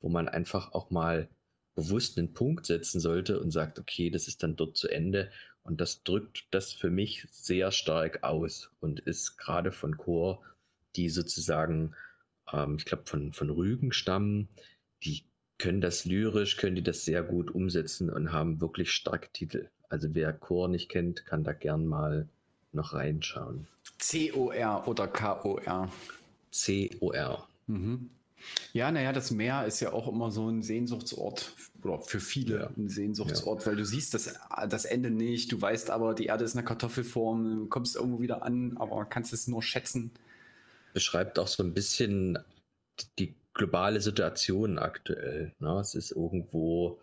wo 0.00 0.08
man 0.08 0.28
einfach 0.28 0.72
auch 0.72 0.90
mal 0.90 1.28
bewusst 1.74 2.18
einen 2.18 2.32
Punkt 2.32 2.66
setzen 2.66 3.00
sollte 3.00 3.40
und 3.40 3.50
sagt, 3.50 3.78
okay, 3.78 4.10
das 4.10 4.28
ist 4.28 4.42
dann 4.42 4.56
dort 4.56 4.76
zu 4.76 4.88
Ende. 4.88 5.30
Und 5.62 5.80
das 5.80 6.02
drückt 6.02 6.46
das 6.50 6.72
für 6.72 6.90
mich 6.90 7.26
sehr 7.30 7.72
stark 7.72 8.22
aus 8.22 8.70
und 8.80 9.00
ist 9.00 9.36
gerade 9.36 9.72
von 9.72 9.96
Chor, 9.96 10.42
die 10.96 11.08
sozusagen, 11.08 11.94
ähm, 12.52 12.76
ich 12.78 12.84
glaube, 12.84 13.04
von, 13.06 13.32
von 13.32 13.50
Rügen 13.50 13.92
stammen, 13.92 14.48
die 15.04 15.24
können 15.60 15.80
das 15.80 16.04
lyrisch, 16.04 16.56
können 16.56 16.74
die 16.74 16.82
das 16.82 17.04
sehr 17.04 17.22
gut 17.22 17.54
umsetzen 17.54 18.10
und 18.10 18.32
haben 18.32 18.60
wirklich 18.60 18.90
starke 18.90 19.28
Titel. 19.32 19.68
Also 19.88 20.08
wer 20.14 20.32
Chor 20.32 20.68
nicht 20.68 20.88
kennt, 20.88 21.26
kann 21.26 21.44
da 21.44 21.52
gern 21.52 21.86
mal 21.86 22.28
noch 22.72 22.94
reinschauen. 22.94 23.66
C-O-R 23.98 24.88
oder 24.88 25.06
K-O-R? 25.06 25.92
C-O-R. 26.50 27.46
Mhm. 27.66 28.10
Ja, 28.72 28.90
naja, 28.90 29.12
das 29.12 29.30
Meer 29.30 29.66
ist 29.66 29.80
ja 29.80 29.92
auch 29.92 30.08
immer 30.08 30.30
so 30.30 30.48
ein 30.48 30.62
Sehnsuchtsort 30.62 31.52
oder 31.82 32.00
für 32.00 32.20
viele 32.20 32.60
ja. 32.60 32.70
ein 32.76 32.88
Sehnsuchtsort, 32.88 33.60
ja. 33.60 33.66
weil 33.66 33.76
du 33.76 33.84
siehst 33.84 34.14
das, 34.14 34.34
das 34.68 34.86
Ende 34.86 35.10
nicht, 35.10 35.52
du 35.52 35.60
weißt 35.60 35.90
aber, 35.90 36.14
die 36.14 36.26
Erde 36.26 36.44
ist 36.44 36.56
eine 36.56 36.64
Kartoffelform, 36.64 37.60
du 37.60 37.66
kommst 37.66 37.96
irgendwo 37.96 38.20
wieder 38.20 38.42
an, 38.42 38.78
aber 38.78 39.04
kannst 39.04 39.34
es 39.34 39.46
nur 39.46 39.62
schätzen. 39.62 40.10
Beschreibt 40.94 41.38
auch 41.38 41.48
so 41.48 41.62
ein 41.62 41.74
bisschen 41.74 42.38
die 43.18 43.34
globale 43.54 44.00
Situation 44.00 44.78
aktuell. 44.78 45.54
Ne? 45.58 45.78
Es 45.80 45.94
ist 45.94 46.12
irgendwo 46.12 47.00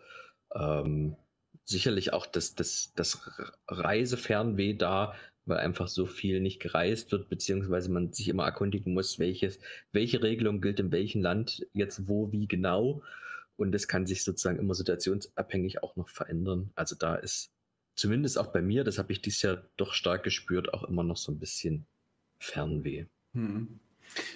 ähm, 0.54 1.16
sicherlich 1.64 2.12
auch 2.12 2.26
das, 2.26 2.54
das, 2.54 2.92
das 2.94 3.20
Reisefernweh 3.68 4.74
da, 4.74 5.14
weil 5.44 5.58
einfach 5.58 5.88
so 5.88 6.06
viel 6.06 6.40
nicht 6.40 6.60
gereist 6.60 7.12
wird, 7.12 7.28
beziehungsweise 7.28 7.90
man 7.90 8.12
sich 8.12 8.28
immer 8.28 8.44
erkundigen 8.44 8.94
muss, 8.94 9.18
welches, 9.18 9.58
welche 9.92 10.22
Regelung 10.22 10.60
gilt 10.60 10.80
in 10.80 10.92
welchem 10.92 11.22
Land 11.22 11.66
jetzt 11.72 12.08
wo, 12.08 12.32
wie 12.32 12.46
genau. 12.46 13.02
Und 13.56 13.72
das 13.72 13.88
kann 13.88 14.06
sich 14.06 14.24
sozusagen 14.24 14.58
immer 14.58 14.74
situationsabhängig 14.74 15.82
auch 15.82 15.96
noch 15.96 16.08
verändern. 16.08 16.70
Also 16.74 16.96
da 16.96 17.16
ist 17.16 17.50
zumindest 17.96 18.38
auch 18.38 18.52
bei 18.52 18.62
mir, 18.62 18.84
das 18.84 18.98
habe 18.98 19.12
ich 19.12 19.20
dieses 19.20 19.42
Jahr 19.42 19.62
doch 19.76 19.92
stark 19.92 20.22
gespürt, 20.22 20.72
auch 20.72 20.84
immer 20.84 21.02
noch 21.02 21.16
so 21.16 21.32
ein 21.32 21.38
bisschen 21.38 21.86
Fernweh. 22.38 23.06
Hm. 23.34 23.80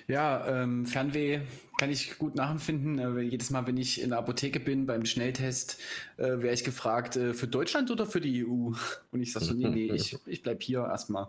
Ja, 0.08 0.62
ähm, 0.62 0.86
Fernweh 0.86 1.40
kann 1.78 1.90
ich 1.90 2.18
gut 2.18 2.36
nachempfinden. 2.36 2.98
Äh, 2.98 3.22
jedes 3.22 3.50
Mal, 3.50 3.66
wenn 3.66 3.76
ich 3.76 4.00
in 4.00 4.10
der 4.10 4.18
Apotheke 4.18 4.60
bin 4.60 4.86
beim 4.86 5.04
Schnelltest, 5.04 5.78
äh, 6.16 6.22
werde 6.22 6.52
ich 6.52 6.64
gefragt, 6.64 7.16
äh, 7.16 7.34
für 7.34 7.48
Deutschland 7.48 7.90
oder 7.90 8.06
für 8.06 8.20
die 8.20 8.44
EU? 8.46 8.72
Und 9.10 9.20
ich 9.22 9.32
sage 9.32 9.46
so, 9.46 9.54
nee, 9.54 9.68
nee, 9.68 9.92
ich, 9.92 10.16
ich 10.26 10.42
bleibe 10.42 10.62
hier 10.62 10.80
erstmal. 10.80 11.28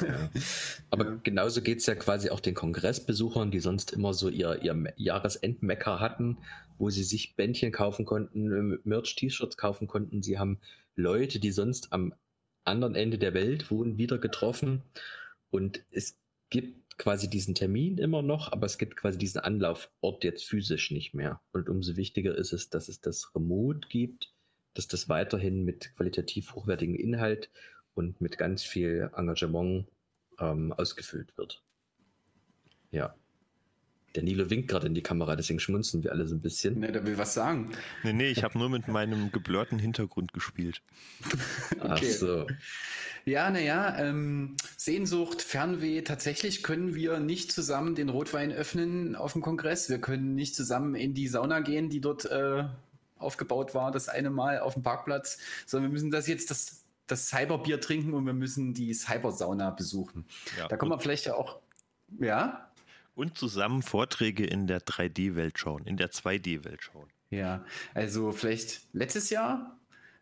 Ja. 0.00 0.30
Aber 0.90 1.04
ja. 1.04 1.20
genauso 1.22 1.60
geht 1.60 1.80
es 1.80 1.86
ja 1.86 1.94
quasi 1.94 2.30
auch 2.30 2.40
den 2.40 2.54
Kongressbesuchern, 2.54 3.50
die 3.50 3.60
sonst 3.60 3.92
immer 3.92 4.14
so 4.14 4.28
ihr, 4.28 4.62
ihr 4.62 4.94
Jahresendmecker 4.96 6.00
hatten, 6.00 6.38
wo 6.78 6.90
sie 6.90 7.04
sich 7.04 7.36
Bändchen 7.36 7.72
kaufen 7.72 8.06
konnten, 8.06 8.78
Merch-T-Shirts 8.84 9.56
kaufen 9.56 9.88
konnten. 9.88 10.22
Sie 10.22 10.38
haben 10.38 10.58
Leute, 10.94 11.38
die 11.38 11.50
sonst 11.50 11.92
am 11.92 12.14
anderen 12.64 12.94
Ende 12.94 13.18
der 13.18 13.34
Welt 13.34 13.70
wohnen, 13.70 13.98
wieder 13.98 14.18
getroffen. 14.18 14.82
Und 15.50 15.80
es 15.90 16.16
gibt 16.50 16.85
quasi 16.98 17.28
diesen 17.28 17.54
Termin 17.54 17.98
immer 17.98 18.22
noch, 18.22 18.52
aber 18.52 18.66
es 18.66 18.78
gibt 18.78 18.96
quasi 18.96 19.18
diesen 19.18 19.40
Anlaufort 19.40 20.24
jetzt 20.24 20.44
physisch 20.44 20.90
nicht 20.90 21.14
mehr. 21.14 21.40
Und 21.52 21.68
umso 21.68 21.96
wichtiger 21.96 22.34
ist 22.36 22.52
es, 22.52 22.70
dass 22.70 22.88
es 22.88 23.00
das 23.00 23.34
Remote 23.34 23.88
gibt, 23.88 24.32
dass 24.74 24.88
das 24.88 25.08
weiterhin 25.08 25.64
mit 25.64 25.94
qualitativ 25.96 26.54
hochwertigem 26.54 26.94
Inhalt 26.94 27.50
und 27.94 28.20
mit 28.20 28.38
ganz 28.38 28.62
viel 28.62 29.10
Engagement 29.16 29.86
ähm, 30.38 30.72
ausgefüllt 30.72 31.36
wird. 31.36 31.62
Ja. 32.90 33.14
Der 34.14 34.22
Nilo 34.22 34.48
winkt 34.48 34.68
gerade 34.68 34.86
in 34.86 34.94
die 34.94 35.02
Kamera, 35.02 35.36
deswegen 35.36 35.60
schmunzen 35.60 36.02
wir 36.02 36.12
alle 36.12 36.26
so 36.26 36.34
ein 36.34 36.40
bisschen. 36.40 36.78
Ne, 36.80 36.90
der 36.90 37.04
will 37.06 37.18
was 37.18 37.34
sagen. 37.34 37.72
Nee, 38.02 38.14
nee, 38.14 38.28
ich 38.28 38.42
habe 38.42 38.58
nur 38.58 38.70
mit 38.70 38.88
meinem 38.88 39.30
geblurrten 39.30 39.78
Hintergrund 39.78 40.32
gespielt. 40.32 40.80
okay. 41.72 41.80
Ach 41.80 42.02
so. 42.02 42.46
Ja, 43.28 43.50
naja, 43.50 43.98
ähm, 43.98 44.56
Sehnsucht, 44.76 45.42
Fernweh, 45.42 46.02
tatsächlich 46.02 46.62
können 46.62 46.94
wir 46.94 47.18
nicht 47.18 47.50
zusammen 47.50 47.96
den 47.96 48.08
Rotwein 48.08 48.52
öffnen 48.52 49.16
auf 49.16 49.32
dem 49.32 49.42
Kongress. 49.42 49.90
Wir 49.90 50.00
können 50.00 50.36
nicht 50.36 50.54
zusammen 50.54 50.94
in 50.94 51.12
die 51.12 51.26
Sauna 51.26 51.58
gehen, 51.58 51.90
die 51.90 52.00
dort 52.00 52.24
äh, 52.26 52.64
aufgebaut 53.18 53.74
war, 53.74 53.90
das 53.90 54.08
eine 54.08 54.30
Mal 54.30 54.60
auf 54.60 54.74
dem 54.74 54.84
Parkplatz, 54.84 55.38
sondern 55.66 55.90
wir 55.90 55.94
müssen 55.94 56.12
das 56.12 56.28
jetzt 56.28 56.52
das, 56.52 56.84
das 57.08 57.28
Cyberbier 57.28 57.80
trinken 57.80 58.14
und 58.14 58.26
wir 58.26 58.32
müssen 58.32 58.74
die 58.74 58.94
Cybersauna 58.94 59.70
besuchen. 59.70 60.24
Ja, 60.56 60.68
da 60.68 60.76
kommen 60.76 60.92
wir 60.92 61.00
vielleicht 61.00 61.26
ja 61.26 61.34
auch, 61.34 61.58
ja? 62.20 62.70
Und 63.16 63.36
zusammen 63.36 63.82
Vorträge 63.82 64.46
in 64.46 64.68
der 64.68 64.80
3D-Welt 64.80 65.58
schauen, 65.58 65.84
in 65.84 65.96
der 65.96 66.12
2D-Welt 66.12 66.80
schauen. 66.80 67.08
Ja, 67.30 67.64
also 67.92 68.30
vielleicht 68.30 68.82
letztes 68.92 69.30
Jahr 69.30 69.80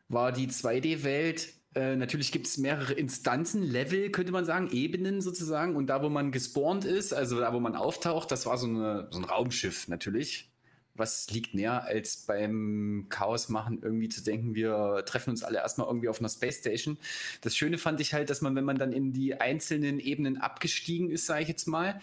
war 0.09 0.33
die 0.33 0.49
2D-Welt 0.49 1.53
äh, 1.75 1.97
natürlich 1.97 2.33
gibt 2.33 2.47
es 2.47 2.59
mehrere 2.59 2.93
Instanzen, 2.93 3.63
Level, 3.63 4.11
könnte 4.11 4.33
man 4.33 4.45
sagen, 4.45 4.71
Ebenen 4.71 5.21
sozusagen. 5.21 5.77
Und 5.77 5.89
da, 5.89 6.03
wo 6.03 6.09
man 6.09 6.33
gespawnt 6.33 6.85
ist, 6.85 7.13
also 7.13 7.41
da, 7.41 7.53
wo 7.53 7.61
man 7.61 7.75
auftaucht, 7.75 8.31
das 8.31 8.47
war 8.47 8.59
so, 8.59 8.67
eine, 8.67 9.09
so 9.11 9.19
ein 9.19 9.25
Raumschiff 9.25 9.89
natürlich 9.89 10.54
was 10.97 11.29
liegt 11.31 11.55
näher, 11.55 11.85
als 11.85 12.17
beim 12.19 13.07
Chaos 13.09 13.49
machen 13.49 13.81
irgendwie 13.83 14.09
zu 14.09 14.23
denken, 14.23 14.55
wir 14.55 15.03
treffen 15.07 15.31
uns 15.31 15.43
alle 15.43 15.59
erstmal 15.59 15.89
irgendwie 15.89 16.09
auf 16.09 16.21
einer 16.21 16.29
Space 16.29 16.59
Station. 16.59 16.99
Das 17.41 17.57
Schöne 17.57 17.79
fand 17.79 18.01
ich 18.01 18.15
halt, 18.15 18.31
dass 18.31 18.41
man, 18.41 18.55
wenn 18.55 18.65
man 18.65 18.79
dann 18.79 18.93
in 18.93 19.13
die 19.13 19.41
einzelnen 19.41 19.99
Ebenen 19.99 20.37
abgestiegen 20.37 21.11
ist, 21.11 21.27
sage 21.27 21.43
ich 21.43 21.49
jetzt 21.49 21.67
mal, 21.67 22.01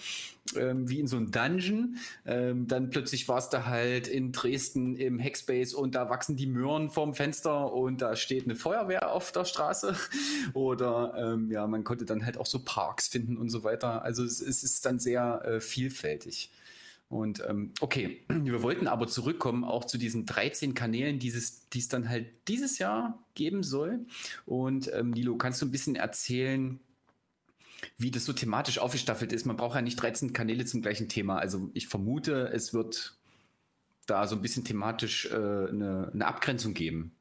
ähm, 0.57 0.89
wie 0.89 0.99
in 0.99 1.07
so 1.07 1.17
einem 1.17 1.31
Dungeon, 1.31 1.97
ähm, 2.25 2.67
dann 2.67 2.89
plötzlich 2.89 3.27
war 3.29 3.37
es 3.37 3.49
da 3.49 3.65
halt 3.65 4.07
in 4.07 4.33
Dresden 4.33 4.97
im 4.97 5.19
Hackspace 5.19 5.73
und 5.73 5.95
da 5.95 6.09
wachsen 6.09 6.35
die 6.35 6.47
Möhren 6.47 6.89
vorm 6.89 7.13
Fenster 7.13 7.71
und 7.71 8.01
da 8.01 8.17
steht 8.17 8.43
eine 8.43 8.55
Feuerwehr 8.55 9.11
auf 9.11 9.31
der 9.31 9.45
Straße 9.45 9.95
oder 10.53 11.13
ähm, 11.15 11.49
ja, 11.49 11.65
man 11.67 11.85
konnte 11.85 12.05
dann 12.05 12.25
halt 12.25 12.37
auch 12.37 12.45
so 12.45 12.59
Parks 12.59 13.07
finden 13.07 13.37
und 13.37 13.49
so 13.49 13.63
weiter. 13.63 14.03
Also 14.03 14.25
es, 14.25 14.41
es 14.41 14.63
ist 14.63 14.85
dann 14.85 14.99
sehr 14.99 15.43
äh, 15.45 15.61
vielfältig. 15.61 16.49
Und 17.11 17.43
ähm, 17.45 17.73
okay, 17.81 18.21
wir 18.29 18.63
wollten 18.63 18.87
aber 18.87 19.05
zurückkommen 19.05 19.65
auch 19.65 19.83
zu 19.83 19.97
diesen 19.97 20.25
13 20.25 20.73
Kanälen, 20.73 21.19
die 21.19 21.27
es 21.27 21.87
dann 21.89 22.07
halt 22.07 22.47
dieses 22.47 22.79
Jahr 22.79 23.21
geben 23.35 23.63
soll. 23.63 24.05
Und 24.45 24.89
ähm, 24.93 25.11
Lilo, 25.11 25.37
kannst 25.37 25.61
du 25.61 25.65
ein 25.65 25.71
bisschen 25.71 25.97
erzählen, 25.97 26.79
wie 27.97 28.11
das 28.11 28.23
so 28.23 28.31
thematisch 28.31 28.79
aufgestaffelt 28.79 29.33
ist? 29.33 29.45
Man 29.45 29.57
braucht 29.57 29.75
ja 29.75 29.81
nicht 29.81 30.01
13 30.01 30.31
Kanäle 30.31 30.63
zum 30.65 30.81
gleichen 30.81 31.09
Thema. 31.09 31.37
Also 31.37 31.69
ich 31.73 31.89
vermute, 31.89 32.49
es 32.53 32.73
wird 32.73 33.17
da 34.05 34.25
so 34.25 34.37
ein 34.37 34.41
bisschen 34.41 34.63
thematisch 34.63 35.25
äh, 35.25 35.35
eine, 35.35 36.11
eine, 36.13 36.25
Abgrenzung 36.25 36.73
geben. 36.73 37.13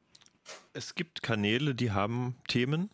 Es 0.71 0.95
gibt 0.95 1.21
Kanäle, 1.21 1.75
die 1.75 1.91
haben 1.91 2.37
Themen. 2.47 2.89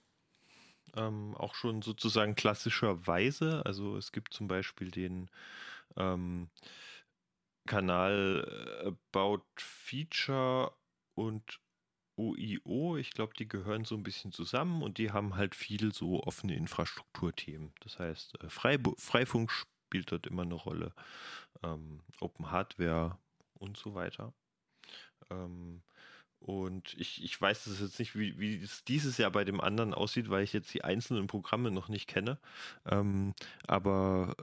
Ähm, 0.96 1.36
auch 1.36 1.54
schon 1.54 1.84
sozusagen 1.84 2.34
klassischerweise. 2.34 3.64
Also 3.68 3.98
es 3.98 4.12
gibt 4.12 4.34
zum 4.34 4.48
Beispiel 4.48 4.90
den 4.90 5.30
ähm, 5.96 6.50
Kanal 7.68 8.82
äh, 8.84 8.88
About 8.88 9.46
Feature 9.58 10.74
und 11.16 11.60
OIO, 12.18 12.98
ich 12.98 13.12
glaube, 13.12 13.34
die 13.38 13.48
gehören 13.48 13.86
so 13.86 13.96
ein 13.96 14.02
bisschen 14.04 14.32
zusammen 14.32 14.82
und 14.82 14.98
die 14.98 15.12
haben 15.12 15.36
halt 15.36 15.54
viel 15.54 15.94
so 15.94 16.24
offene 16.24 16.56
Infrastrukturthemen. 16.56 17.74
Das 17.82 18.00
heißt, 18.00 18.44
äh, 18.44 18.50
Freifunk 18.50 19.52
spielt 19.52 20.12
dort 20.12 20.26
immer 20.26 20.42
eine 20.42 20.56
Rolle, 20.56 20.94
ähm, 21.64 22.02
Open 22.20 22.50
Hardware 22.50 23.20
und 23.54 23.78
so 23.78 23.94
weiter. 23.94 24.34
Ähm, 25.30 25.84
und 26.40 26.94
ich, 26.96 27.24
ich 27.24 27.40
weiß 27.40 27.68
es 27.68 27.82
jetzt 27.82 28.00
nicht, 28.00 28.16
wie, 28.16 28.40
wie 28.40 28.62
es 28.62 28.84
dieses 28.84 29.18
Jahr 29.18 29.32
bei 29.32 29.44
dem 29.44 29.60
anderen 29.62 29.94
aussieht, 29.94 30.30
weil 30.30 30.44
ich 30.44 30.54
jetzt 30.54 30.74
die 30.74 30.84
einzelnen 30.84 31.28
Programme 31.28 31.72
noch 31.72 31.88
nicht 31.88 32.08
kenne. 32.08 32.40
Ähm, 32.86 33.34
aber 33.68 34.36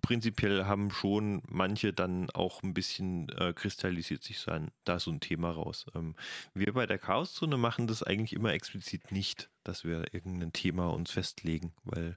prinzipiell 0.00 0.66
haben 0.66 0.90
schon 0.90 1.42
manche 1.48 1.92
dann 1.92 2.30
auch 2.30 2.62
ein 2.62 2.74
bisschen 2.74 3.28
äh, 3.30 3.52
kristallisiert 3.52 4.22
sich 4.22 4.40
sein, 4.40 4.70
da 4.84 4.98
so 4.98 5.10
ein 5.10 5.20
Thema 5.20 5.50
raus. 5.50 5.86
Ähm, 5.94 6.14
wir 6.54 6.72
bei 6.72 6.86
der 6.86 6.98
Chaoszone 6.98 7.56
machen 7.56 7.86
das 7.86 8.02
eigentlich 8.02 8.32
immer 8.32 8.52
explizit 8.52 9.12
nicht, 9.12 9.50
dass 9.64 9.84
wir 9.84 10.14
irgendein 10.14 10.52
Thema 10.52 10.88
uns 10.88 11.10
festlegen, 11.10 11.72
weil 11.84 12.16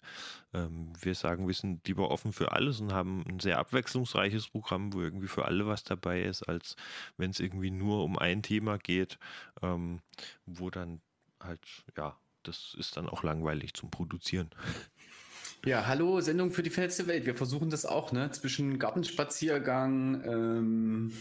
ähm, 0.53 0.93
wir 1.01 1.15
sagen, 1.15 1.47
wir 1.47 1.53
sind 1.53 1.87
lieber 1.87 2.11
offen 2.11 2.33
für 2.33 2.51
alles 2.51 2.79
und 2.79 2.93
haben 2.93 3.23
ein 3.27 3.39
sehr 3.39 3.59
abwechslungsreiches 3.59 4.49
Programm, 4.49 4.93
wo 4.93 5.01
irgendwie 5.01 5.27
für 5.27 5.45
alle 5.45 5.67
was 5.67 5.83
dabei 5.83 6.21
ist, 6.21 6.43
als 6.43 6.75
wenn 7.17 7.31
es 7.31 7.39
irgendwie 7.39 7.71
nur 7.71 8.03
um 8.03 8.17
ein 8.17 8.43
Thema 8.43 8.77
geht, 8.77 9.19
ähm, 9.61 10.01
wo 10.45 10.69
dann 10.69 11.01
halt, 11.39 11.61
ja, 11.97 12.17
das 12.43 12.73
ist 12.77 12.97
dann 12.97 13.07
auch 13.07 13.23
langweilig 13.23 13.73
zum 13.73 13.91
Produzieren. 13.91 14.49
Ja, 15.63 15.85
hallo, 15.85 16.19
Sendung 16.21 16.49
für 16.49 16.63
die 16.63 16.71
verletzte 16.71 17.05
Welt. 17.05 17.27
Wir 17.27 17.35
versuchen 17.35 17.69
das 17.69 17.85
auch, 17.85 18.11
ne? 18.11 18.31
Zwischen 18.31 18.79
Gartenspaziergang, 18.79 20.23
ähm, 20.25 21.11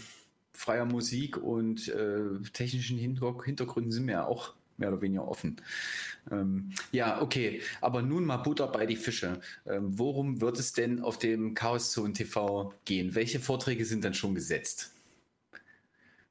freier 0.51 0.85
Musik 0.85 1.37
und 1.37 1.87
äh, 1.89 2.41
technischen 2.51 2.97
Hintergründen 2.97 3.91
sind 3.91 4.07
wir 4.07 4.13
ja 4.13 4.25
auch 4.25 4.55
mehr 4.77 4.89
oder 4.89 5.01
weniger 5.03 5.27
offen. 5.27 5.57
Ähm, 6.31 6.71
ja, 6.91 7.21
okay, 7.21 7.61
aber 7.81 8.01
nun 8.01 8.25
mal 8.25 8.37
Butter 8.37 8.67
bei 8.67 8.87
die 8.87 8.95
Fische. 8.95 9.41
Ähm, 9.67 9.99
worum 9.99 10.41
wird 10.41 10.57
es 10.57 10.73
denn 10.73 11.01
auf 11.01 11.19
dem 11.19 11.53
Chaos 11.53 11.91
Zone 11.91 12.13
TV 12.13 12.73
gehen? 12.85 13.13
Welche 13.13 13.39
Vorträge 13.39 13.85
sind 13.85 14.03
dann 14.03 14.15
schon 14.15 14.33
gesetzt? 14.33 14.91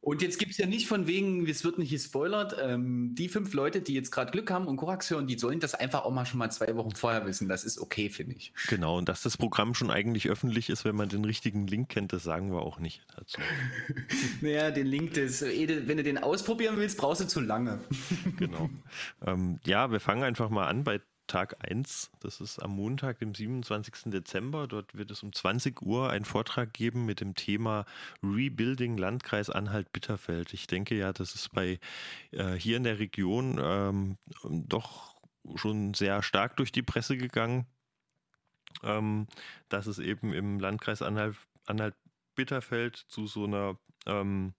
Und 0.02 0.22
jetzt 0.22 0.38
gibt 0.38 0.52
es 0.52 0.58
ja 0.58 0.66
nicht 0.66 0.88
von 0.88 1.06
wegen, 1.06 1.46
es 1.46 1.62
wird 1.62 1.78
nicht 1.78 1.90
gespoilert. 1.90 2.56
Ähm, 2.58 3.14
die 3.14 3.28
fünf 3.28 3.52
Leute, 3.52 3.82
die 3.82 3.92
jetzt 3.92 4.10
gerade 4.10 4.30
Glück 4.30 4.50
haben 4.50 4.66
und 4.66 4.78
Korax 4.78 5.10
hören, 5.10 5.26
die 5.26 5.38
sollen 5.38 5.60
das 5.60 5.74
einfach 5.74 6.04
auch 6.04 6.10
mal 6.10 6.24
schon 6.24 6.38
mal 6.38 6.50
zwei 6.50 6.74
Wochen 6.76 6.92
vorher 6.92 7.26
wissen. 7.26 7.48
Das 7.48 7.64
ist 7.64 7.78
okay, 7.78 8.08
finde 8.08 8.34
ich. 8.34 8.54
Genau, 8.68 8.96
und 8.96 9.10
dass 9.10 9.22
das 9.22 9.36
Programm 9.36 9.74
schon 9.74 9.90
eigentlich 9.90 10.30
öffentlich 10.30 10.70
ist, 10.70 10.86
wenn 10.86 10.96
man 10.96 11.10
den 11.10 11.24
richtigen 11.24 11.66
Link 11.66 11.90
kennt, 11.90 12.14
das 12.14 12.22
sagen 12.22 12.50
wir 12.50 12.62
auch 12.62 12.78
nicht 12.78 13.02
dazu. 13.14 13.42
naja, 14.40 14.70
den 14.70 14.86
Link, 14.86 15.12
des, 15.14 15.42
wenn 15.42 15.98
du 15.98 16.02
den 16.02 16.16
ausprobieren 16.16 16.78
willst, 16.78 16.96
brauchst 16.96 17.20
du 17.20 17.26
zu 17.26 17.40
lange. 17.40 17.80
genau. 18.38 18.70
Ähm, 19.26 19.60
ja, 19.64 19.90
wir 19.90 20.00
fangen 20.00 20.22
einfach 20.22 20.50
mal 20.50 20.66
an 20.66 20.84
bei 20.84 21.00
Tag 21.30 21.56
1. 21.60 22.10
Das 22.18 22.40
ist 22.40 22.58
am 22.58 22.72
Montag, 22.72 23.20
dem 23.20 23.36
27. 23.36 24.10
Dezember. 24.10 24.66
Dort 24.66 24.96
wird 24.96 25.12
es 25.12 25.22
um 25.22 25.32
20 25.32 25.80
Uhr 25.80 26.10
einen 26.10 26.24
Vortrag 26.24 26.72
geben 26.72 27.06
mit 27.06 27.20
dem 27.20 27.36
Thema 27.36 27.84
Rebuilding 28.20 28.96
Landkreis 28.96 29.48
Anhalt-Bitterfeld. 29.48 30.52
Ich 30.54 30.66
denke 30.66 30.96
ja, 30.96 31.12
das 31.12 31.36
ist 31.36 31.52
bei 31.52 31.78
äh, 32.32 32.54
hier 32.54 32.76
in 32.76 32.82
der 32.82 32.98
Region 32.98 33.60
ähm, 33.62 34.18
doch 34.42 35.14
schon 35.54 35.94
sehr 35.94 36.24
stark 36.24 36.56
durch 36.56 36.72
die 36.72 36.82
Presse 36.82 37.16
gegangen, 37.16 37.66
ähm, 38.82 39.28
dass 39.68 39.86
es 39.86 40.00
eben 40.00 40.32
im 40.32 40.58
Landkreis 40.58 41.00
Anhalt-Bitterfeld 41.00 42.96
zu 42.96 43.28
so 43.28 43.44
einer 43.44 43.78
ähm, 44.04 44.54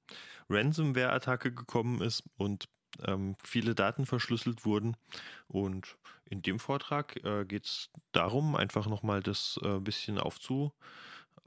Ransomware-Attacke 0.49 1.53
gekommen 1.53 2.01
ist 2.01 2.23
und 2.37 2.69
ähm, 3.05 3.35
viele 3.43 3.75
Daten 3.75 4.05
verschlüsselt 4.05 4.65
wurden. 4.65 4.95
Und 5.47 5.97
in 6.25 6.41
dem 6.41 6.59
Vortrag 6.59 7.23
äh, 7.23 7.45
geht 7.45 7.65
es 7.65 7.89
darum, 8.11 8.55
einfach 8.55 8.87
nochmal 8.87 9.21
das 9.21 9.59
äh, 9.63 9.79
bisschen 9.79 10.17
aufzu, 10.17 10.71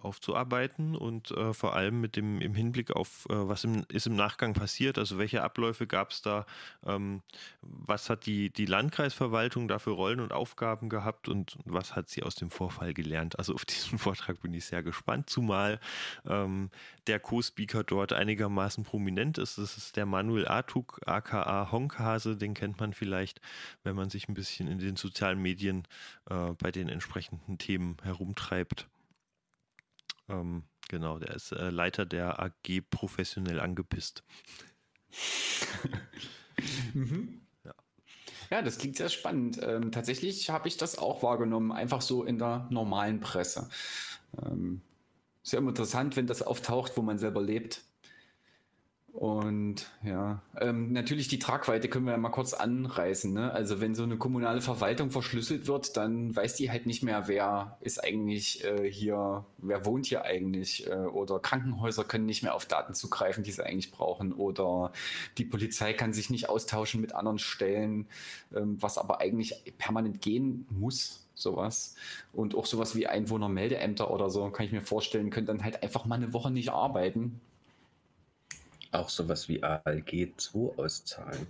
aufzuarbeiten 0.05 0.97
und 0.97 1.31
äh, 1.31 1.53
vor 1.53 1.75
allem 1.75 2.01
mit 2.01 2.17
dem 2.17 2.40
im 2.40 2.55
Hinblick 2.55 2.90
auf, 2.90 3.27
äh, 3.31 3.35
was 3.35 3.64
im, 3.64 3.85
ist 3.88 4.07
im 4.07 4.17
Nachgang 4.17 4.55
passiert, 4.55 4.99
also 4.99 5.19
welche 5.19 5.43
Abläufe 5.43 5.87
gab 5.87 6.11
es 6.11 6.23
da, 6.23 6.47
ähm, 6.87 7.23
was 7.62 8.11
hat 8.11 8.27
die, 8.27 8.51
die 8.51 8.67
Landkreisverwaltung 8.67 9.69
da 9.69 9.79
für 9.79 9.90
Rollen 9.90 10.21
und 10.21 10.33
Aufgaben 10.33 10.88
gehabt 10.88 11.29
und 11.29 11.57
was 11.64 11.97
hat 11.97 12.09
sie 12.09 12.23
aus 12.23 12.35
dem 12.35 12.51
Vorfall 12.51 12.95
gelernt. 12.95 13.38
Also 13.38 13.55
auf 13.55 13.64
diesen 13.64 13.99
Vortrag 13.99 14.40
bin 14.40 14.55
ich 14.55 14.67
sehr 14.67 14.83
gespannt, 14.83 15.31
zumal 15.31 15.81
ähm, 16.27 16.71
der 17.07 17.21
Co-Speaker 17.21 17.85
dort 17.85 18.12
einigermaßen 18.12 18.85
prominent 18.85 19.38
ist. 19.38 19.59
Das 19.59 19.77
ist 19.77 19.97
der 19.97 20.07
Manuel 20.07 20.47
Artuk, 20.49 21.01
aka 21.07 21.71
Honkhase, 21.71 22.37
den 22.37 22.55
kennt 22.55 22.81
man 22.81 22.93
vielleicht, 22.93 23.40
wenn 23.83 23.97
man 23.97 24.11
sich 24.11 24.29
ein 24.29 24.35
bisschen 24.35 24.69
in 24.69 24.79
den 24.79 24.97
sozialen 24.97 25.40
Medien 25.40 25.85
äh, 26.31 26.53
bei 26.59 26.71
den 26.71 26.88
entsprechenden 26.88 27.59
Themen 27.59 27.97
herumtreibt. 28.03 28.87
Ähm, 30.28 30.64
genau, 30.88 31.18
der 31.18 31.34
ist 31.34 31.52
äh, 31.52 31.70
Leiter 31.70 32.06
der 32.06 32.40
AG 32.40 32.82
professionell 32.90 33.60
angepisst. 33.60 34.24
mhm. 36.94 37.42
ja. 37.64 37.74
ja. 38.50 38.62
das 38.62 38.78
klingt 38.78 38.96
sehr 38.96 39.08
spannend. 39.08 39.60
Ähm, 39.62 39.92
tatsächlich 39.92 40.50
habe 40.50 40.68
ich 40.68 40.76
das 40.76 40.98
auch 40.98 41.22
wahrgenommen, 41.22 41.72
einfach 41.72 42.00
so 42.00 42.24
in 42.24 42.38
der 42.38 42.66
normalen 42.70 43.20
Presse. 43.20 43.68
Ähm, 44.42 44.82
sehr 45.42 45.60
interessant, 45.60 46.16
wenn 46.16 46.26
das 46.26 46.42
auftaucht, 46.42 46.96
wo 46.96 47.02
man 47.02 47.18
selber 47.18 47.42
lebt. 47.42 47.84
Und 49.14 49.92
ja, 50.03 50.42
ähm, 50.61 50.92
natürlich 50.92 51.29
die 51.29 51.38
Tragweite 51.38 51.88
können 51.88 52.05
wir 52.05 52.11
ja 52.11 52.18
mal 52.18 52.31
kurz 52.31 52.53
anreißen. 52.53 53.33
Ne? 53.33 53.53
Also 53.53 53.81
wenn 53.81 53.94
so 53.94 54.03
eine 54.03 54.16
kommunale 54.16 54.61
Verwaltung 54.61 55.12
verschlüsselt 55.12 55.68
wird, 55.68 55.96
dann 55.96 56.35
weiß 56.35 56.57
die 56.57 56.68
halt 56.68 56.87
nicht 56.87 57.05
mehr, 57.05 57.29
wer 57.29 57.79
ist 57.81 58.03
eigentlich 58.03 58.64
äh, 58.64 58.90
hier, 58.90 59.44
wer 59.59 59.87
wohnt 59.87 60.07
hier 60.07 60.24
eigentlich. 60.24 60.88
Äh, 60.88 60.94
oder 60.94 61.38
Krankenhäuser 61.38 62.03
können 62.03 62.27
nicht 62.27 62.42
mehr 62.42 62.57
auf 62.57 62.66
Daten 62.66 62.92
zugreifen, 62.92 63.44
die 63.44 63.53
sie 63.53 63.64
eigentlich 63.64 63.92
brauchen. 63.92 64.33
Oder 64.33 64.90
die 65.38 65.44
Polizei 65.44 65.92
kann 65.92 66.12
sich 66.12 66.29
nicht 66.29 66.48
austauschen 66.48 67.00
mit 67.00 67.14
anderen 67.14 67.38
Stellen, 67.38 68.09
ähm, 68.53 68.79
was 68.81 68.98
aber 68.98 69.20
eigentlich 69.20 69.62
permanent 69.79 70.22
gehen 70.22 70.66
muss 70.70 71.24
sowas. 71.37 71.94
Und 72.33 72.55
auch 72.57 72.66
sowas 72.66 72.96
wie 72.96 73.07
Einwohnermeldeämter 73.07 74.11
oder 74.11 74.31
so, 74.31 74.50
kann 74.50 74.66
ich 74.66 74.72
mir 74.72 74.83
vorstellen, 74.83 75.31
können 75.31 75.46
dann 75.46 75.62
halt 75.62 75.83
einfach 75.85 76.05
mal 76.05 76.16
eine 76.16 76.33
Woche 76.33 76.50
nicht 76.50 76.70
arbeiten, 76.70 77.40
auch 78.94 79.09
sowas 79.09 79.48
wie 79.48 79.62
ALG 79.62 80.33
2 80.37 80.78
auszahlen. 80.78 81.46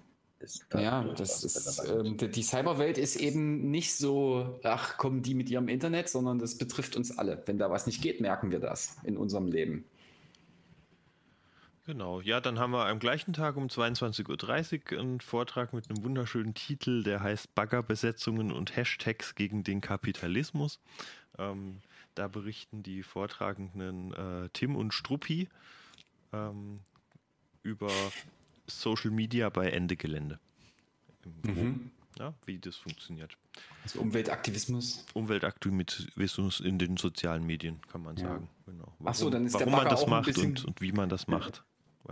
Da 0.69 0.81
ja, 0.81 1.05
das 1.05 1.43
ist, 1.43 1.89
ähm, 1.89 2.19
die 2.19 2.43
Cyberwelt 2.43 2.99
ist 2.99 3.17
eben 3.17 3.71
nicht 3.71 3.95
so, 3.95 4.59
ach, 4.63 4.99
kommen 4.99 5.23
die 5.23 5.35
mit 5.35 5.49
ihrem 5.49 5.69
Internet, 5.69 6.09
sondern 6.09 6.39
das 6.39 6.59
betrifft 6.59 6.97
uns 6.97 7.17
alle. 7.17 7.43
Wenn 7.47 7.59
da 7.59 7.71
was 7.71 7.87
nicht 7.87 8.03
geht, 8.03 8.21
merken 8.21 8.51
wir 8.51 8.61
das 8.61 8.97
in 9.05 9.17
unserem 9.17 9.47
Leben. 9.47 9.85
Genau, 11.87 12.23
ja, 12.23 12.41
dann 12.41 12.59
haben 12.59 12.73
wir 12.73 12.87
am 12.87 12.99
gleichen 12.99 13.35
Tag 13.35 13.57
um 13.57 13.67
22.30 13.67 14.93
Uhr 14.95 15.01
einen 15.01 15.21
Vortrag 15.21 15.75
mit 15.75 15.91
einem 15.91 16.03
wunderschönen 16.03 16.55
Titel, 16.55 17.03
der 17.03 17.21
heißt 17.21 17.55
Baggerbesetzungen 17.55 18.53
und 18.53 18.75
Hashtags 18.75 19.35
gegen 19.35 19.65
den 19.65 19.83
Kapitalismus. 19.83 20.81
Ähm, 21.39 21.81
da 22.15 22.29
berichten 22.29 22.83
die 22.83 23.03
Vortragenden 23.03 24.15
äh, 24.15 24.49
Tim 24.55 24.77
und 24.77 24.95
Struppi. 24.95 25.49
Ähm, 26.33 26.81
über 27.65 27.91
Social 28.69 29.11
Media 29.11 29.51
bei 29.51 29.71
Ende 29.71 29.97
Gelände. 29.97 30.39
Mhm. 31.43 31.91
Ja, 32.19 32.33
wie 32.47 32.59
das 32.59 32.77
funktioniert. 32.77 33.37
Also 33.83 34.01
Umweltaktivismus. 34.01 35.05
Umweltaktivismus 35.15 36.61
in 36.61 36.79
den 36.79 36.97
sozialen 36.97 37.45
Medien, 37.45 37.81
kann 37.91 38.03
man 38.03 38.17
ja. 38.17 38.29
sagen. 38.29 38.49
Genau. 38.67 38.85
Warum, 38.85 39.07
Ach 39.07 39.15
so, 39.15 39.31
dann 39.31 39.47
ist 39.47 39.55
warum 39.55 39.67
der 39.67 39.77
Bagger 39.77 39.85
man 39.85 39.91
das 39.91 40.07
macht 40.07 40.39
und, 40.39 40.65
und, 40.65 40.81
wie 40.81 40.93
man 40.93 41.09
das 41.09 41.27
macht. 41.27 41.65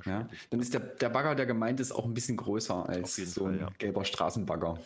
Ja, 0.07 0.29
dann 0.51 0.61
ist 0.61 0.73
der, 0.73 0.81
der 0.81 1.11
Bagger, 1.11 1.35
der 1.35 1.47
gemeint 1.47 1.79
ist, 1.79 1.93
auch 1.93 2.07
ein 2.07 2.15
bisschen 2.15 2.37
größer 2.39 2.89
als 2.89 3.17
so 3.17 3.47
ein 3.47 3.59
Fall, 3.59 3.61
ja. 3.61 3.71
gelber 3.79 4.05
Straßenbagger. 4.05 4.79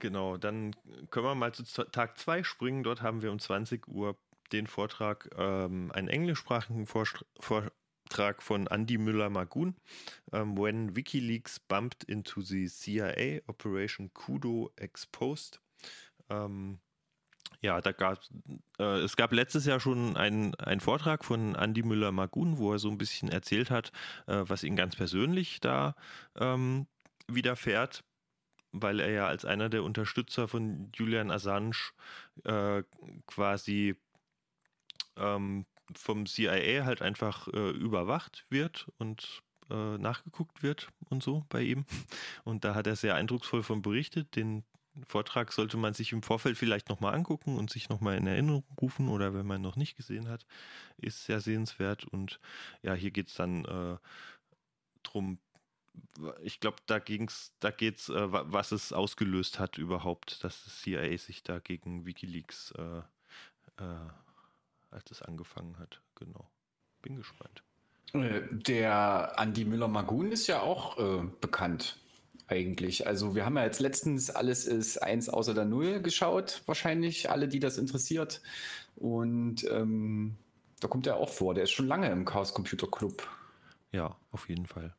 Genau, 0.00 0.36
dann 0.36 0.74
können 1.10 1.26
wir 1.26 1.34
mal 1.36 1.52
zu 1.54 1.62
Tag 1.62 2.18
2 2.18 2.42
springen. 2.42 2.82
Dort 2.82 3.02
haben 3.02 3.22
wir 3.22 3.30
um 3.30 3.38
20 3.38 3.86
Uhr 3.86 4.16
den 4.50 4.66
Vortrag, 4.66 5.30
ähm, 5.38 5.92
einen 5.92 6.08
englischsprachigen 6.08 6.86
Vortrag 6.86 7.72
Beitrag 8.12 8.42
von 8.42 8.66
Andy 8.66 8.98
Müller-Magun, 8.98 9.74
um, 10.32 10.38
ähm, 10.38 10.58
When 10.58 10.96
WikiLeaks 10.96 11.60
bumped 11.60 12.04
into 12.04 12.42
the 12.42 12.68
CIA, 12.68 13.40
Operation 13.46 14.12
Kudo 14.12 14.70
exposed. 14.76 15.60
Ähm, 16.28 16.78
ja, 17.62 17.80
da 17.80 17.92
gab 17.92 18.20
äh, 18.78 18.98
es 19.00 19.16
gab 19.16 19.32
letztes 19.32 19.64
Jahr 19.64 19.80
schon 19.80 20.16
einen, 20.18 20.54
einen 20.56 20.80
Vortrag 20.80 21.24
von 21.24 21.54
Andy 21.54 21.82
Müller-Magun, 21.82 22.58
wo 22.58 22.72
er 22.72 22.78
so 22.78 22.90
ein 22.90 22.98
bisschen 22.98 23.30
erzählt 23.30 23.70
hat, 23.70 23.92
äh, 24.26 24.42
was 24.46 24.62
ihn 24.62 24.76
ganz 24.76 24.94
persönlich 24.94 25.60
da 25.60 25.94
ähm, 26.36 26.86
widerfährt, 27.28 28.04
weil 28.72 29.00
er 29.00 29.10
ja 29.10 29.26
als 29.26 29.46
einer 29.46 29.70
der 29.70 29.84
Unterstützer 29.84 30.48
von 30.48 30.90
Julian 30.94 31.30
Assange 31.30 31.92
äh, 32.44 32.82
quasi 33.26 33.96
ähm, 35.16 35.64
vom 35.98 36.26
CIA 36.26 36.84
halt 36.84 37.02
einfach 37.02 37.48
äh, 37.48 37.70
überwacht 37.70 38.46
wird 38.50 38.88
und 38.98 39.42
äh, 39.70 39.98
nachgeguckt 39.98 40.62
wird 40.62 40.88
und 41.08 41.22
so 41.22 41.44
bei 41.48 41.62
ihm. 41.62 41.84
Und 42.44 42.64
da 42.64 42.74
hat 42.74 42.86
er 42.86 42.96
sehr 42.96 43.14
eindrucksvoll 43.14 43.62
von 43.62 43.82
berichtet. 43.82 44.36
Den 44.36 44.64
Vortrag 45.06 45.52
sollte 45.52 45.76
man 45.76 45.94
sich 45.94 46.12
im 46.12 46.22
Vorfeld 46.22 46.58
vielleicht 46.58 46.88
nochmal 46.88 47.14
angucken 47.14 47.56
und 47.56 47.70
sich 47.70 47.88
nochmal 47.88 48.16
in 48.18 48.26
Erinnerung 48.26 48.64
rufen 48.80 49.08
oder 49.08 49.32
wenn 49.32 49.46
man 49.46 49.62
noch 49.62 49.76
nicht 49.76 49.96
gesehen 49.96 50.28
hat, 50.28 50.44
ist 50.98 51.24
sehr 51.24 51.40
sehenswert. 51.40 52.04
Und 52.04 52.40
ja, 52.82 52.94
hier 52.94 53.10
geht 53.10 53.28
es 53.28 53.34
dann 53.34 53.64
äh, 53.64 53.96
drum, 55.02 55.38
ich 56.42 56.60
glaube, 56.60 56.76
da 56.86 56.98
ging's, 56.98 57.54
da 57.60 57.70
geht's, 57.70 58.08
äh, 58.08 58.26
was 58.30 58.72
es 58.72 58.92
ausgelöst 58.92 59.58
hat 59.58 59.78
überhaupt, 59.78 60.44
dass 60.44 60.64
das 60.64 60.80
CIA 60.82 61.16
sich 61.16 61.42
da 61.42 61.58
gegen 61.58 62.04
WikiLeaks 62.04 62.72
äh, 62.72 62.98
äh, 63.78 64.08
als 64.92 65.04
das 65.04 65.22
angefangen 65.22 65.78
hat. 65.78 66.00
Genau. 66.14 66.50
Bin 67.02 67.16
gespannt. 67.16 67.62
Äh, 68.12 68.42
der 68.50 69.34
Andy 69.38 69.64
Müller-Magun 69.64 70.32
ist 70.32 70.46
ja 70.46 70.60
auch 70.60 70.98
äh, 70.98 71.24
bekannt 71.40 71.98
eigentlich. 72.46 73.06
Also 73.06 73.34
wir 73.34 73.46
haben 73.46 73.56
ja 73.56 73.64
jetzt 73.64 73.80
letztens 73.80 74.30
alles 74.30 74.66
ist 74.66 74.98
eins 75.02 75.28
außer 75.28 75.54
der 75.54 75.64
Null 75.64 76.02
geschaut, 76.02 76.62
wahrscheinlich 76.66 77.30
alle, 77.30 77.48
die 77.48 77.60
das 77.60 77.78
interessiert. 77.78 78.42
Und 78.96 79.64
ähm, 79.70 80.36
da 80.80 80.88
kommt 80.88 81.06
er 81.06 81.16
auch 81.16 81.30
vor. 81.30 81.54
Der 81.54 81.64
ist 81.64 81.70
schon 81.70 81.86
lange 81.86 82.10
im 82.10 82.24
Chaos 82.24 82.52
Computer 82.52 82.86
Club. 82.86 83.26
Ja, 83.92 84.16
auf 84.30 84.48
jeden 84.48 84.66
Fall. 84.66 84.94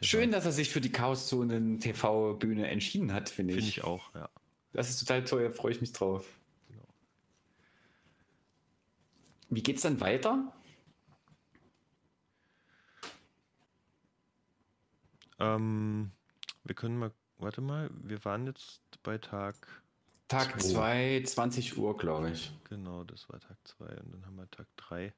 Der 0.00 0.06
Schön, 0.06 0.30
dass 0.30 0.44
er 0.44 0.52
sich 0.52 0.70
für 0.70 0.80
die 0.80 0.92
Chaos 0.92 1.28
Zonen 1.28 1.80
TV-Bühne 1.80 2.68
entschieden 2.68 3.12
hat, 3.12 3.28
finde 3.28 3.54
ich. 3.54 3.58
Finde 3.58 3.70
ich 3.70 3.84
auch, 3.84 4.14
ja. 4.14 4.28
Das 4.72 4.90
ist 4.90 4.98
total 4.98 5.24
toll, 5.24 5.44
da 5.44 5.50
freue 5.50 5.72
ich 5.72 5.80
mich 5.80 5.92
drauf. 5.92 6.26
Wie 9.48 9.62
geht 9.62 9.76
es 9.76 9.82
dann 9.82 10.00
weiter? 10.00 10.52
Ähm, 15.38 16.10
wir 16.64 16.74
können 16.74 16.98
mal, 16.98 17.12
warte 17.38 17.60
mal, 17.60 17.90
wir 17.92 18.24
waren 18.24 18.46
jetzt 18.46 18.80
bei 19.02 19.18
Tag. 19.18 19.54
Tag 20.28 20.60
2, 20.60 21.22
20 21.24 21.78
Uhr, 21.78 21.96
glaube 21.96 22.30
ich. 22.30 22.52
Genau, 22.68 23.04
das 23.04 23.28
war 23.28 23.38
Tag 23.38 23.56
2 23.64 23.84
und 23.84 24.12
dann 24.12 24.26
haben 24.26 24.36
wir 24.36 24.50
Tag 24.50 24.66
3. 24.76 25.14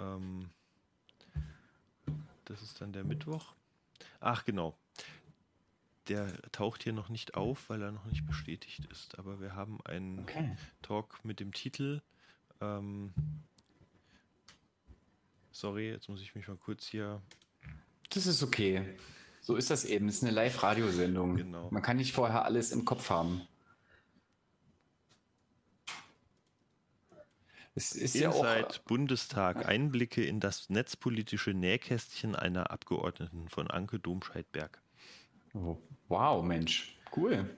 Ähm, 0.00 0.50
das 2.46 2.62
ist 2.62 2.80
dann 2.80 2.92
der 2.92 3.04
Mittwoch. 3.04 3.54
Ach 4.20 4.44
genau. 4.44 4.78
Der 6.08 6.40
taucht 6.52 6.84
hier 6.84 6.92
noch 6.92 7.08
nicht 7.08 7.34
auf, 7.34 7.68
weil 7.68 7.82
er 7.82 7.90
noch 7.90 8.04
nicht 8.06 8.24
bestätigt 8.26 8.84
ist. 8.86 9.18
Aber 9.18 9.40
wir 9.40 9.54
haben 9.54 9.80
einen 9.84 10.20
okay. 10.20 10.56
Talk 10.80 11.24
mit 11.24 11.40
dem 11.40 11.52
Titel 11.52 12.00
ähm, 12.60 13.12
sorry, 15.50 15.90
jetzt 15.90 16.08
muss 16.08 16.22
ich 16.22 16.34
mich 16.34 16.48
mal 16.48 16.56
kurz 16.56 16.86
hier. 16.86 17.22
Das 18.10 18.26
ist 18.26 18.42
okay. 18.42 18.96
So 19.40 19.56
ist 19.56 19.70
das 19.70 19.84
eben. 19.84 20.08
Es 20.08 20.16
ist 20.16 20.22
eine 20.22 20.32
Live-Radiosendung. 20.32 21.36
Genau. 21.36 21.70
Man 21.70 21.82
kann 21.82 21.96
nicht 21.96 22.12
vorher 22.12 22.44
alles 22.44 22.72
im 22.72 22.84
Kopf 22.84 23.10
haben. 23.10 23.42
Es 27.74 27.92
ist 27.92 28.14
ja 28.14 28.30
auch. 28.30 28.42
Inside 28.42 28.80
Bundestag 28.86 29.66
Einblicke 29.66 30.24
in 30.24 30.40
das 30.40 30.70
netzpolitische 30.70 31.50
Nähkästchen 31.52 32.34
einer 32.34 32.70
Abgeordneten 32.70 33.48
von 33.50 33.70
Anke 33.70 33.98
Domscheit-Berg. 33.98 34.80
Oh, 35.52 35.76
Wow, 36.08 36.42
Mensch. 36.42 36.96
Cool. 37.14 37.56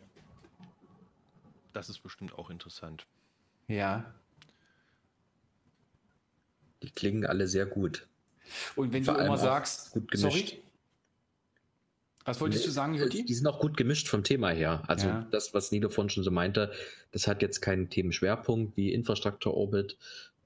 Das 1.72 1.88
ist 1.88 2.00
bestimmt 2.00 2.32
auch 2.32 2.50
interessant. 2.50 3.06
Ja. 3.68 4.14
Die 6.82 6.90
klingen 6.90 7.26
alle 7.26 7.48
sehr 7.48 7.66
gut. 7.66 8.06
Und 8.76 8.92
wenn 8.92 9.04
Vor 9.04 9.14
du 9.14 9.20
immer 9.24 9.38
sagst. 9.38 9.90
gut 9.92 10.10
gemischt. 10.10 10.48
Sorry? 10.48 10.62
Was 12.24 12.40
wolltest 12.42 12.66
du 12.66 12.70
sagen, 12.70 12.94
Jutti? 12.94 13.24
Die 13.24 13.34
sind 13.34 13.46
auch 13.46 13.58
gut 13.58 13.76
gemischt 13.76 14.06
vom 14.08 14.22
Thema 14.22 14.50
her. 14.50 14.82
Also 14.86 15.08
Ja. 15.08 15.26
das, 15.30 15.54
was 15.54 15.72
Nido 15.72 15.88
vorhin 15.88 16.10
schon 16.10 16.24
so 16.24 16.30
meinte, 16.30 16.72
das 17.10 17.26
hat 17.26 17.40
jetzt 17.40 17.60
keinen 17.60 17.88
Themenschwerpunkt 17.88 18.76
wie 18.76 18.92
Infrastructure 18.92 19.54
Orbit, 19.54 19.96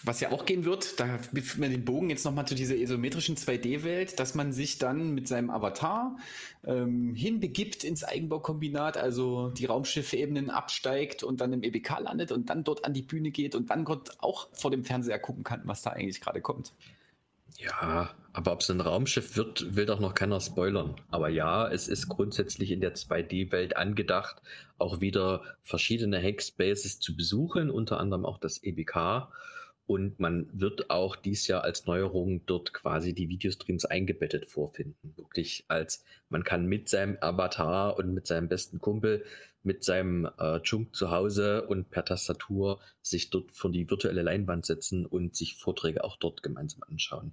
was 0.04 0.20
ja 0.20 0.30
auch 0.30 0.44
gehen 0.44 0.64
wird, 0.64 1.00
da 1.00 1.18
führt 1.18 1.58
man 1.58 1.70
den 1.70 1.84
Bogen 1.84 2.11
jetzt 2.11 2.24
nochmal 2.24 2.46
zu 2.46 2.54
dieser 2.54 2.76
isometrischen 2.76 3.37
2D-Welt, 3.37 4.18
dass 4.20 4.34
man 4.34 4.52
sich 4.52 4.78
dann 4.78 5.14
mit 5.14 5.28
seinem 5.28 5.50
Avatar 5.50 6.16
ähm, 6.64 7.14
hinbegibt 7.14 7.84
ins 7.84 8.04
Eigenbaukombinat, 8.04 8.96
also 8.96 9.50
die 9.50 9.66
Raumschiffebenen 9.66 10.50
absteigt 10.50 11.22
und 11.22 11.40
dann 11.40 11.52
im 11.52 11.62
EBK 11.62 12.00
landet 12.00 12.32
und 12.32 12.50
dann 12.50 12.64
dort 12.64 12.84
an 12.84 12.94
die 12.94 13.02
Bühne 13.02 13.30
geht 13.30 13.54
und 13.54 13.70
dann 13.70 13.84
Gott 13.84 14.11
auch 14.18 14.48
vor 14.52 14.70
dem 14.70 14.84
Fernseher 14.84 15.18
gucken 15.18 15.44
kann, 15.44 15.62
was 15.64 15.82
da 15.82 15.90
eigentlich 15.90 16.20
gerade 16.20 16.40
kommt. 16.40 16.72
Ja, 17.56 18.11
aber 18.32 18.52
ob 18.52 18.61
es 18.61 18.70
ein 18.70 18.80
Raumschiff 18.80 19.37
wird, 19.37 19.74
will 19.74 19.87
doch 19.87 19.98
noch 19.98 20.14
keiner 20.14 20.40
spoilern. 20.40 20.94
Aber 21.11 21.28
ja, 21.28 21.68
es 21.68 21.88
ist 21.88 22.08
grundsätzlich 22.08 22.70
in 22.70 22.80
der 22.80 22.94
2D-Welt 22.94 23.76
angedacht, 23.76 24.40
auch 24.78 25.00
wieder 25.00 25.42
verschiedene 25.62 26.22
Hackspaces 26.22 27.00
zu 27.00 27.16
besuchen, 27.16 27.68
unter 27.68 27.98
anderem 27.98 28.24
auch 28.24 28.38
das 28.38 28.62
EBK. 28.62 29.28
Und 29.88 30.20
man 30.20 30.51
wird 30.53 30.90
auch 30.90 31.16
dies 31.16 31.46
Jahr 31.46 31.64
als 31.64 31.87
Neuerung 31.87 32.44
dort 32.44 32.74
quasi 32.74 33.14
die 33.14 33.31
Videostreams 33.31 33.87
eingebettet 33.87 34.44
vorfinden. 34.51 35.14
Wirklich 35.16 35.64
als, 35.68 36.05
man 36.29 36.44
kann 36.44 36.66
mit 36.66 36.90
seinem 36.90 37.16
Avatar 37.22 37.96
und 37.98 38.12
mit 38.12 38.27
seinem 38.27 38.48
besten 38.48 38.81
Kumpel, 38.81 39.24
mit 39.62 39.85
seinem 39.85 40.29
äh, 40.38 40.59
Junk 40.62 40.94
zu 40.94 41.11
Hause 41.11 41.66
und 41.66 41.88
per 41.88 42.05
Tastatur 42.05 42.81
sich 43.01 43.31
dort 43.31 43.51
vor 43.53 43.72
die 43.72 43.88
virtuelle 43.88 44.20
Leinwand 44.20 44.66
setzen 44.66 45.07
und 45.07 45.35
sich 45.35 45.57
Vorträge 45.57 46.05
auch 46.05 46.18
dort 46.18 46.42
gemeinsam 46.42 46.83
anschauen. 46.87 47.33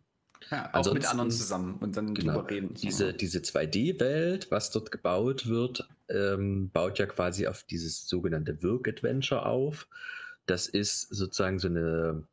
Ja, 0.49 0.69
auch 0.71 0.93
mit 0.93 1.11
anderen 1.11 1.31
zusammen 1.31 1.75
und 1.81 1.97
dann 1.97 2.13
Genau. 2.13 2.35
drüber 2.35 2.49
reden. 2.49 2.73
Diese, 2.75 3.13
diese 3.13 3.39
2D-Welt, 3.39 4.49
was 4.49 4.71
dort 4.71 4.91
gebaut 4.91 5.47
wird, 5.47 5.85
ähm, 6.07 6.69
baut 6.69 6.99
ja 6.99 7.05
quasi 7.05 7.47
auf 7.47 7.63
dieses 7.63 8.07
sogenannte 8.07 8.63
Work-Adventure 8.63 9.45
auf. 9.45 9.89
Das 10.45 10.67
ist 10.67 11.09
sozusagen 11.09 11.59
so 11.59 11.67
eine 11.67 12.23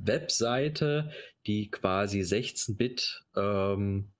Webseite, 0.00 1.10
die 1.46 1.70
quasi 1.70 2.20
16-Bit 2.20 3.24
ähm, 3.36 4.12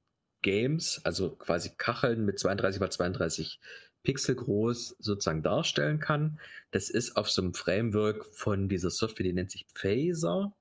Games, 0.42 1.00
also 1.04 1.36
quasi 1.36 1.70
Kacheln 1.76 2.24
mit 2.24 2.38
32 2.38 2.80
x 2.80 2.96
32 2.96 3.60
Pixel 4.02 4.34
groß 4.34 4.96
sozusagen 4.98 5.42
darstellen 5.42 6.00
kann. 6.00 6.40
Das 6.70 6.88
ist 6.88 7.16
auf 7.16 7.30
so 7.30 7.42
einem 7.42 7.54
Framework 7.54 8.24
von 8.32 8.68
dieser 8.68 8.90
Software, 8.90 9.24
die 9.24 9.32
nennt 9.32 9.50
sich 9.50 9.66
Phaser. 9.74 10.54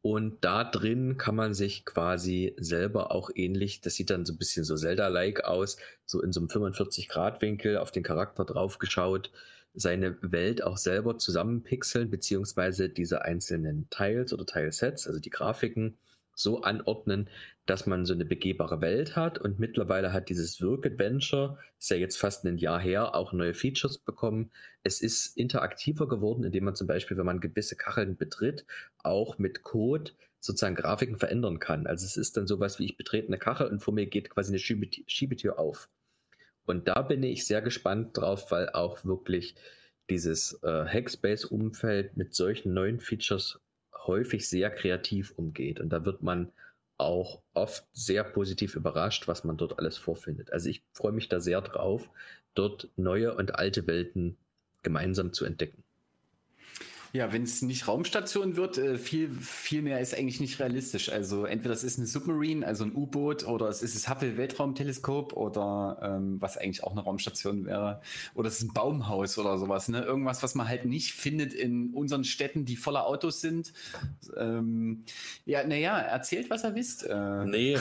Und 0.00 0.44
da 0.44 0.64
drin 0.64 1.16
kann 1.16 1.34
man 1.34 1.54
sich 1.54 1.86
quasi 1.86 2.54
selber 2.58 3.10
auch 3.10 3.30
ähnlich, 3.34 3.80
das 3.80 3.94
sieht 3.94 4.10
dann 4.10 4.26
so 4.26 4.34
ein 4.34 4.38
bisschen 4.38 4.64
so 4.64 4.76
Zelda-like 4.76 5.44
aus, 5.44 5.78
so 6.04 6.20
in 6.20 6.30
so 6.30 6.40
einem 6.40 6.50
45-Grad-Winkel 6.50 7.78
auf 7.78 7.90
den 7.90 8.02
Charakter 8.02 8.44
draufgeschaut, 8.44 9.30
seine 9.74 10.16
Welt 10.22 10.62
auch 10.62 10.76
selber 10.76 11.18
zusammenpixeln, 11.18 12.10
beziehungsweise 12.10 12.88
diese 12.88 13.22
einzelnen 13.22 13.88
Tiles 13.90 14.32
oder 14.32 14.46
Tilesets, 14.46 15.06
also 15.06 15.20
die 15.20 15.30
Grafiken, 15.30 15.98
so 16.36 16.62
anordnen, 16.62 17.28
dass 17.66 17.86
man 17.86 18.04
so 18.04 18.12
eine 18.12 18.24
begehbare 18.24 18.80
Welt 18.80 19.16
hat. 19.16 19.38
Und 19.38 19.58
mittlerweile 19.58 20.12
hat 20.12 20.28
dieses 20.28 20.60
Work-Adventure, 20.60 21.58
ist 21.78 21.90
ja 21.90 21.96
jetzt 21.96 22.16
fast 22.16 22.44
ein 22.44 22.58
Jahr 22.58 22.80
her, 22.80 23.14
auch 23.14 23.32
neue 23.32 23.54
Features 23.54 23.98
bekommen. 23.98 24.50
Es 24.82 25.00
ist 25.00 25.36
interaktiver 25.36 26.08
geworden, 26.08 26.44
indem 26.44 26.64
man 26.64 26.74
zum 26.74 26.86
Beispiel, 26.86 27.16
wenn 27.16 27.26
man 27.26 27.40
gewisse 27.40 27.76
Kacheln 27.76 28.16
betritt, 28.16 28.66
auch 28.98 29.38
mit 29.38 29.62
Code 29.62 30.12
sozusagen 30.40 30.74
Grafiken 30.74 31.16
verändern 31.16 31.58
kann. 31.58 31.86
Also 31.86 32.04
es 32.04 32.16
ist 32.16 32.36
dann 32.36 32.46
sowas 32.46 32.78
wie 32.78 32.84
ich 32.84 32.96
betrete 32.96 33.28
eine 33.28 33.38
Kachel 33.38 33.68
und 33.68 33.80
vor 33.80 33.94
mir 33.94 34.06
geht 34.06 34.28
quasi 34.28 34.50
eine 34.50 34.58
Schiebetür 34.58 35.58
auf. 35.58 35.88
Und 36.66 36.88
da 36.88 37.02
bin 37.02 37.22
ich 37.22 37.46
sehr 37.46 37.62
gespannt 37.62 38.16
drauf, 38.16 38.50
weil 38.50 38.70
auch 38.70 39.04
wirklich 39.04 39.54
dieses 40.10 40.58
äh, 40.62 40.84
Hackspace-Umfeld 40.86 42.16
mit 42.16 42.34
solchen 42.34 42.74
neuen 42.74 43.00
Features 43.00 43.60
häufig 44.06 44.48
sehr 44.48 44.70
kreativ 44.70 45.32
umgeht. 45.36 45.80
Und 45.80 45.90
da 45.90 46.04
wird 46.04 46.22
man 46.22 46.52
auch 46.98 47.42
oft 47.54 47.86
sehr 47.92 48.24
positiv 48.24 48.76
überrascht, 48.76 49.28
was 49.28 49.44
man 49.44 49.56
dort 49.56 49.78
alles 49.78 49.96
vorfindet. 49.96 50.52
Also 50.52 50.68
ich 50.68 50.82
freue 50.92 51.12
mich 51.12 51.28
da 51.28 51.40
sehr 51.40 51.60
drauf, 51.60 52.08
dort 52.54 52.88
neue 52.96 53.34
und 53.34 53.56
alte 53.56 53.86
Welten 53.86 54.36
gemeinsam 54.82 55.32
zu 55.32 55.44
entdecken. 55.44 55.83
Ja, 57.14 57.32
wenn 57.32 57.44
es 57.44 57.62
nicht 57.62 57.86
Raumstation 57.86 58.56
wird, 58.56 58.76
äh, 58.76 58.98
viel, 58.98 59.30
viel 59.30 59.82
mehr 59.82 60.00
ist 60.00 60.18
eigentlich 60.18 60.40
nicht 60.40 60.58
realistisch. 60.58 61.12
Also 61.12 61.44
entweder 61.44 61.72
es 61.72 61.84
ist 61.84 61.96
eine 61.96 62.08
Submarine, 62.08 62.66
also 62.66 62.82
ein 62.82 62.92
U-Boot, 62.92 63.46
oder 63.46 63.68
es 63.68 63.82
ist 63.82 63.94
das 63.94 64.08
Hubble 64.08 64.36
Weltraumteleskop 64.36 65.32
oder 65.32 66.00
ähm, 66.02 66.42
was 66.42 66.58
eigentlich 66.58 66.82
auch 66.82 66.90
eine 66.90 67.02
Raumstation 67.02 67.66
wäre, 67.66 68.00
oder 68.34 68.48
es 68.48 68.56
ist 68.56 68.64
ein 68.64 68.74
Baumhaus 68.74 69.38
oder 69.38 69.58
sowas. 69.58 69.88
Ne? 69.88 70.02
Irgendwas, 70.02 70.42
was 70.42 70.56
man 70.56 70.66
halt 70.66 70.86
nicht 70.86 71.12
findet 71.12 71.54
in 71.54 71.90
unseren 71.94 72.24
Städten, 72.24 72.64
die 72.64 72.74
voller 72.74 73.06
Autos 73.06 73.40
sind. 73.40 73.72
Ähm, 74.36 75.04
ja, 75.46 75.64
naja, 75.64 75.96
erzählt, 75.96 76.50
was 76.50 76.64
er 76.64 76.74
wisst. 76.74 77.04
Äh, 77.04 77.44
Nee, 77.44 77.78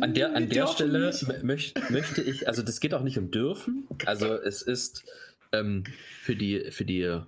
an 0.00 0.14
der, 0.14 0.36
an 0.36 0.48
der 0.48 0.68
Stelle 0.68 1.12
möcht, 1.42 1.90
möchte 1.90 2.22
ich, 2.22 2.46
also 2.46 2.62
das 2.62 2.78
geht 2.78 2.94
auch 2.94 3.02
nicht 3.02 3.18
um 3.18 3.32
dürfen. 3.32 3.88
Also 4.06 4.34
es 4.34 4.62
ist 4.62 5.04
ähm, 5.50 5.82
für, 6.22 6.36
die, 6.36 6.70
für 6.70 6.84
die 6.84 7.22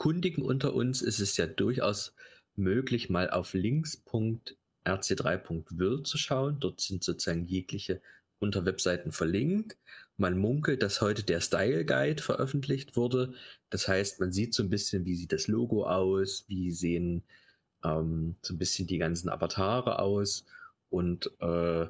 Kundigen 0.00 0.42
unter 0.42 0.72
uns 0.72 1.02
ist 1.02 1.20
es 1.20 1.36
ja 1.36 1.46
durchaus 1.46 2.14
möglich, 2.56 3.10
mal 3.10 3.28
auf 3.28 3.52
links.rc3.world 3.52 6.06
zu 6.06 6.16
schauen. 6.16 6.58
Dort 6.58 6.80
sind 6.80 7.04
sozusagen 7.04 7.44
jegliche 7.44 8.00
Unterwebseiten 8.38 9.12
verlinkt. 9.12 9.76
Man 10.16 10.38
munkelt, 10.38 10.82
dass 10.82 11.02
heute 11.02 11.22
der 11.22 11.42
Style 11.42 11.84
Guide 11.84 12.22
veröffentlicht 12.22 12.96
wurde. 12.96 13.34
Das 13.68 13.88
heißt, 13.88 14.20
man 14.20 14.32
sieht 14.32 14.54
so 14.54 14.62
ein 14.62 14.70
bisschen, 14.70 15.04
wie 15.04 15.16
sieht 15.16 15.32
das 15.32 15.48
Logo 15.48 15.86
aus, 15.86 16.46
wie 16.48 16.72
sehen 16.72 17.22
ähm, 17.84 18.36
so 18.40 18.54
ein 18.54 18.58
bisschen 18.58 18.86
die 18.86 18.96
ganzen 18.96 19.28
Avatare 19.28 19.98
aus. 19.98 20.46
Und 20.88 21.30
äh, 21.40 21.86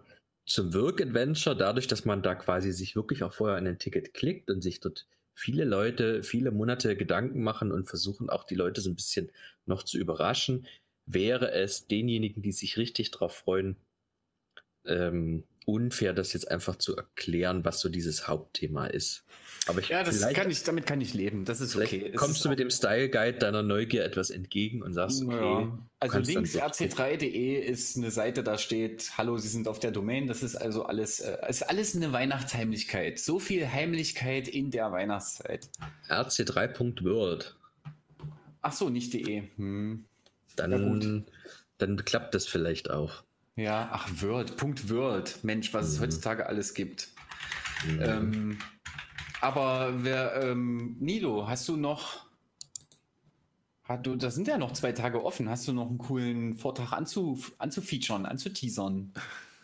zum 0.47 0.75
Work-Adventure, 0.75 1.57
dadurch, 1.57 1.87
dass 1.87 2.05
man 2.05 2.25
da 2.25 2.35
quasi 2.35 2.73
sich 2.73 2.97
wirklich 2.97 3.23
auch 3.23 3.35
vorher 3.35 3.59
in 3.59 3.69
ein 3.69 3.79
Ticket 3.79 4.15
klickt 4.15 4.51
und 4.51 4.63
sich 4.63 4.81
dort 4.81 5.07
viele 5.41 5.65
Leute, 5.65 6.23
viele 6.23 6.51
Monate 6.51 6.97
Gedanken 6.97 7.43
machen 7.43 7.73
und 7.73 7.89
versuchen 7.89 8.29
auch 8.29 8.45
die 8.45 8.55
Leute 8.55 8.83
so 8.83 8.91
ein 8.91 8.95
bisschen 8.95 9.33
noch 9.65 9.83
zu 9.83 9.99
überraschen, 9.99 10.67
wäre 11.07 11.51
es 11.53 11.87
denjenigen, 11.87 12.43
die 12.43 12.53
sich 12.53 12.77
richtig 12.77 13.11
drauf 13.11 13.37
freuen, 13.37 13.77
ähm, 14.85 15.45
unfair, 15.67 16.13
das 16.13 16.33
jetzt 16.33 16.51
einfach 16.51 16.77
zu 16.77 16.97
erklären, 16.97 17.65
was 17.65 17.81
so 17.81 17.89
dieses 17.89 18.29
Hauptthema 18.29 18.87
ist. 18.87 19.25
Aber 19.67 19.81
ich, 19.81 19.89
ja, 19.89 20.03
das 20.03 20.21
kann 20.33 20.51
ich, 20.51 20.63
damit 20.63 20.87
kann 20.87 21.01
ich 21.01 21.13
leben. 21.13 21.45
Das 21.45 21.61
ist 21.61 21.77
okay. 21.77 22.13
Kommst 22.17 22.37
ist 22.37 22.45
du 22.45 22.49
mit 22.49 22.59
dem 22.59 22.71
Style 22.71 23.11
Guide 23.11 23.39
deiner 23.39 23.63
Neugier 23.63 24.05
etwas 24.05 24.31
entgegen 24.31 24.83
und 24.83 24.95
sagst, 24.95 25.23
okay, 25.23 25.35
Ja. 25.37 25.79
Also 26.01 26.19
links 26.19 26.55
doch 26.55 26.63
rc3.de 26.63 27.61
ist 27.61 27.99
eine 27.99 28.11
Seite, 28.11 28.43
da 28.43 28.57
steht, 28.57 29.19
hallo, 29.19 29.37
Sie 29.37 29.49
sind 29.49 29.69
auf 29.69 29.79
der 29.79 29.91
Domain. 29.91 30.27
Das 30.27 30.43
ist 30.43 30.57
also 30.57 30.85
alles, 30.85 31.21
äh, 31.21 31.37
ist 31.49 31.69
alles 31.69 31.95
eine 31.95 32.11
Weihnachtsheimlichkeit. 32.13 33.19
So 33.19 33.39
viel 33.39 33.71
Heimlichkeit 33.71 34.49
in 34.49 34.71
der 34.71 34.91
Weihnachtszeit. 34.93 35.69
rc3.world. 36.09 37.55
Ach 38.63 38.73
so, 38.73 38.89
nicht 38.89 39.13
de. 39.13 39.43
Hm. 39.57 40.05
Dann, 40.57 41.27
dann 41.79 42.05
klappt 42.05 42.35
das 42.35 42.47
vielleicht 42.47 42.91
auch. 42.91 43.23
Ja, 43.57 43.91
ach, 43.93 44.09
Word, 44.23 44.57
Punkt 44.57 44.89
Word. 44.89 45.43
Mensch, 45.45 45.75
was 45.75 45.89
es 45.89 45.99
Mhm. 45.99 46.03
heutzutage 46.05 46.47
alles 46.47 46.75
gibt. 46.75 47.09
Mhm. 47.87 48.01
Ähm, 48.03 48.59
aber 49.41 50.05
wer, 50.05 50.43
ähm, 50.43 50.97
Nilo, 51.01 51.47
hast 51.49 51.69
du 51.69 51.77
noch, 51.77 52.27
hat 53.85 54.07
du, 54.07 54.15
da 54.17 54.31
sind 54.31 54.47
ja 54.49 54.57
noch 54.59 54.73
zwei 54.73 54.93
Tage 54.93 55.25
offen. 55.25 55.49
Hast 55.49 55.67
du 55.67 55.73
noch 55.73 55.89
einen 55.89 55.99
coolen 55.99 56.55
Vortrag 56.55 56.93
anzu, 56.93 57.43
anzufeaturen, 57.59 58.27
anzuteasern? 58.27 59.13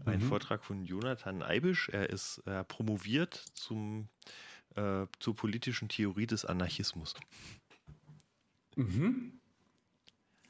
Ein 0.04 0.18
Mhm. 0.20 0.28
Vortrag 0.28 0.64
von 0.64 0.84
Jonathan 0.84 1.42
Eibisch. 1.42 1.88
Er 1.90 2.10
ist 2.10 2.38
äh, 2.46 2.64
promoviert 2.64 3.34
zum, 3.54 4.08
äh, 4.74 5.06
zur 5.20 5.36
politischen 5.36 5.88
Theorie 5.88 6.26
des 6.26 6.44
Anarchismus. 6.44 7.14
Mhm. 8.74 9.38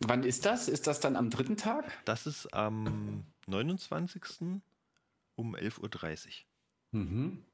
Wann 0.00 0.24
ist 0.24 0.46
das? 0.46 0.68
Ist 0.68 0.86
das 0.86 1.00
dann 1.00 1.16
am 1.16 1.30
dritten 1.30 1.56
Tag? 1.56 1.84
Das 2.04 2.26
ist 2.26 2.52
am 2.54 3.24
29. 3.46 4.60
um 5.36 5.54
11.30 5.54 6.26
Uhr. 6.92 7.00
Mhm. 7.00 7.44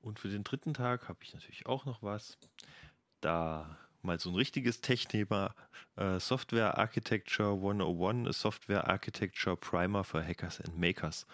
Und 0.00 0.18
für 0.18 0.28
den 0.28 0.44
dritten 0.44 0.74
Tag 0.74 1.08
habe 1.08 1.18
ich 1.22 1.34
natürlich 1.34 1.66
auch 1.66 1.84
noch 1.84 2.02
was. 2.02 2.38
Da 3.20 3.78
mal 4.02 4.18
so 4.18 4.30
ein 4.30 4.36
richtiges 4.36 4.80
Tech-Thema. 4.80 5.54
Äh, 5.96 6.20
Software 6.20 6.78
Architecture 6.78 7.54
101, 7.54 8.28
a 8.28 8.32
Software 8.32 8.88
Architecture 8.88 9.56
Primer 9.56 10.04
for 10.04 10.22
Hackers 10.22 10.60
and 10.60 10.78
Makers. 10.78 11.26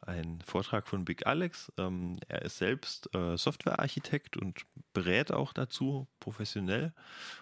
Ein 0.00 0.40
Vortrag 0.44 0.88
von 0.88 1.04
Big 1.04 1.26
Alex. 1.26 1.70
Ähm, 1.76 2.18
er 2.28 2.42
ist 2.42 2.58
selbst 2.58 3.14
äh, 3.14 3.36
Softwarearchitekt 3.36 4.36
und 4.36 4.62
berät 4.92 5.32
auch 5.32 5.52
dazu 5.52 6.08
professionell 6.20 6.94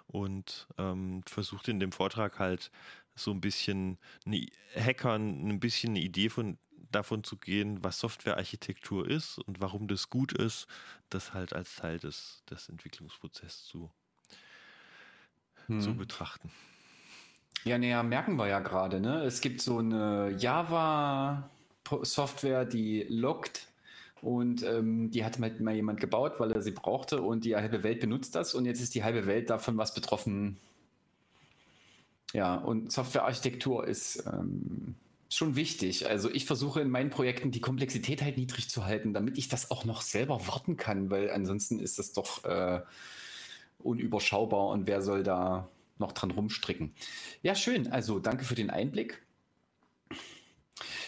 und 0.09 0.67
ähm, 0.79 1.23
versucht 1.27 1.69
in 1.69 1.81
dem 1.81 1.93
Vortrag 1.93 2.39
halt 2.39 2.71
so 3.15 3.31
ein 3.31 3.41
bisschen 3.41 3.99
eine, 4.27 4.47
Hackern 4.75 5.49
ein 5.49 5.61
bisschen 5.61 5.91
eine 5.91 6.01
Idee 6.01 6.29
von 6.29 6.59
davon 6.95 7.25
zu 7.25 7.37
gehen, 7.37 7.83
was 7.83 7.99
Softwarearchitektur 8.01 9.09
ist 9.09 9.39
und 9.39 9.61
warum 9.61 9.89
das 9.89 10.11
gut 10.11 10.33
ist, 10.33 10.67
das 11.11 11.35
halt 11.35 11.53
als 11.53 11.75
Teil 11.77 11.99
des, 11.99 12.43
des 12.51 12.69
Entwicklungsprozesses 12.69 13.65
zu, 13.65 13.91
zu 15.79 15.91
Hm. 15.91 15.97
betrachten. 15.97 16.51
Ja, 17.65 17.79
naja, 17.79 18.03
merken 18.03 18.37
wir 18.37 18.47
ja 18.47 18.61
gerade, 18.61 19.01
ne? 19.01 19.25
Es 19.25 19.41
gibt 19.41 19.63
so 19.63 19.79
eine 19.79 20.37
Java-Software, 20.39 22.67
die 22.67 23.07
lockt 23.09 23.69
und 24.21 24.63
ähm, 24.63 25.11
die 25.11 25.25
hat 25.25 25.39
mal, 25.39 25.51
mal 25.61 25.75
jemand 25.75 26.01
gebaut, 26.01 26.35
weil 26.39 26.53
er 26.53 26.61
sie 26.61 26.73
brauchte 26.73 27.23
und 27.23 27.45
die 27.45 27.57
halbe 27.57 27.83
Welt 27.83 28.01
benutzt 28.01 28.35
das 28.35 28.55
und 28.55 28.67
jetzt 28.67 28.83
ist 28.83 28.95
die 28.95 29.05
halbe 29.05 29.27
Welt 29.27 29.49
davon 29.51 29.77
was 29.79 29.95
betroffen. 29.95 30.59
Ja, 32.35 32.57
und 32.57 32.93
Softwarearchitektur 32.93 33.87
ist 33.87 34.27
ähm, 34.27 34.97
schon 35.37 35.57
wichtig. 35.57 36.09
Also 36.09 36.31
ich 36.31 36.47
versuche 36.47 36.81
in 36.81 36.91
meinen 36.91 37.11
Projekten 37.11 37.51
die 37.51 37.61
Komplexität 37.61 38.23
halt 38.23 38.37
niedrig 38.37 38.69
zu 38.69 38.85
halten, 38.85 39.13
damit 39.13 39.39
ich 39.39 39.49
das 39.49 39.71
auch 39.71 39.85
noch 39.85 40.03
selber 40.03 40.47
warten 40.47 40.77
kann, 40.77 41.11
weil 41.11 41.31
ansonsten 41.31 41.79
ist 41.79 41.99
das 41.99 42.13
doch 42.13 42.45
äh, 42.45 42.81
unüberschaubar 43.79 44.69
und 44.69 44.87
wer 44.87 45.03
soll 45.03 45.23
da 45.23 45.69
noch 45.99 46.13
dran 46.13 46.31
rumstricken. 46.31 46.93
Ja, 47.43 47.55
schön. 47.55 47.89
Also 47.89 48.19
danke 48.19 48.45
für 48.45 48.55
den 48.55 48.71
Einblick. 48.71 49.23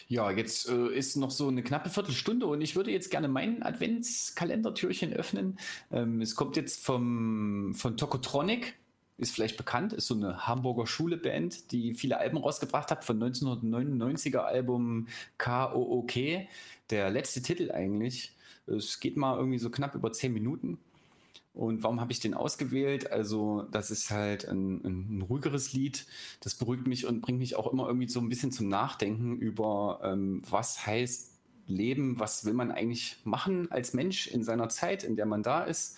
Ja, 0.09 0.31
jetzt 0.31 0.69
äh, 0.69 0.89
ist 0.95 1.17
noch 1.17 1.33
so 1.33 1.49
eine 1.49 1.65
knappe 1.65 1.91
Viertelstunde 1.91 2.47
und 2.47 2.61
ich 2.61 2.77
würde 2.77 2.93
jetzt 2.93 3.11
gerne 3.11 3.27
mein 3.27 3.65
Adventskalendertürchen 3.65 5.13
öffnen. 5.13 5.59
Ähm, 5.91 6.21
es 6.21 6.37
kommt 6.37 6.57
jetzt 6.57 6.85
vom, 6.85 7.75
von 7.75 7.97
Tokotronic, 7.97 8.77
ist 9.19 9.35
vielleicht 9.35 9.57
bekannt, 9.57 9.93
ist 9.93 10.07
so 10.07 10.15
eine 10.15 10.47
Hamburger 10.47 10.87
Schule-Band, 10.87 11.73
die 11.73 11.95
viele 11.95 12.19
Alben 12.19 12.37
rausgebracht 12.37 12.91
hat, 12.91 13.05
von 13.05 13.23
1999er 13.23 14.39
Album 14.39 15.09
KOOK, 15.39 16.13
der 16.91 17.11
letzte 17.11 17.43
Titel 17.43 17.71
eigentlich. 17.73 18.33
Es 18.67 19.01
geht 19.01 19.17
mal 19.17 19.37
irgendwie 19.37 19.59
so 19.59 19.71
knapp 19.71 19.95
über 19.95 20.13
zehn 20.13 20.33
Minuten. 20.33 20.79
Und 21.55 21.83
warum 21.83 22.03
habe 22.03 22.13
ich 22.13 22.21
den 22.21 22.35
ausgewählt? 22.35 23.11
Also, 23.11 23.63
das 23.71 23.91
ist 23.91 24.11
halt 24.11 24.47
ein, 24.47 24.85
ein, 24.85 25.19
ein 25.19 25.23
ruhigeres 25.23 25.73
Lied. 25.73 26.05
Das 26.41 26.55
beruhigt 26.55 26.87
mich 26.87 27.07
und 27.07 27.23
bringt 27.23 27.39
mich 27.39 27.57
auch 27.57 27.73
immer 27.73 27.87
irgendwie 27.87 28.09
so 28.09 28.21
ein 28.21 28.29
bisschen 28.29 28.53
zum 28.53 28.69
Nachdenken 28.69 29.39
über, 29.39 30.01
ähm, 30.05 30.43
was 30.51 30.87
heißt 30.87 31.33
Leben, 31.67 32.21
was 32.21 32.45
will 32.45 32.53
man 32.53 32.71
eigentlich 32.71 33.17
machen 33.25 33.71
als 33.71 33.95
Mensch 33.95 34.27
in 34.27 34.45
seiner 34.45 34.69
Zeit, 34.69 35.03
in 35.03 35.17
der 35.17 35.25
man 35.25 35.43
da 35.43 35.65
ist. 35.65 35.97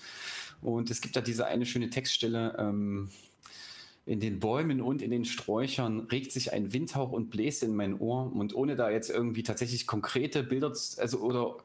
Und 0.63 0.91
es 0.91 1.01
gibt 1.01 1.17
da 1.17 1.21
diese 1.21 1.47
eine 1.47 1.67
schöne 1.67 1.91
Textstelle, 1.91 2.57
ähm, 2.59 3.11
in 4.09 4.21
den 4.21 4.41
Bäumen 4.41 4.81
und 4.81 5.03
in 5.03 5.11
den 5.11 5.27
Sträuchern 5.27 6.01
regt 6.01 6.33
sich 6.33 6.55
ein 6.55 6.73
Windhauch 6.73 7.13
und 7.13 7.29
bläst 7.29 7.63
in 7.63 7.77
mein 7.77 8.01
Ohr. 8.01 8.33
Und 8.35 8.55
ohne 8.55 8.75
da 8.75 8.89
jetzt 8.89 9.11
irgendwie 9.11 9.43
tatsächlich 9.43 9.87
konkrete 9.87 10.43
Bilder, 10.43 10.73
also 10.97 11.19
oder 11.19 11.59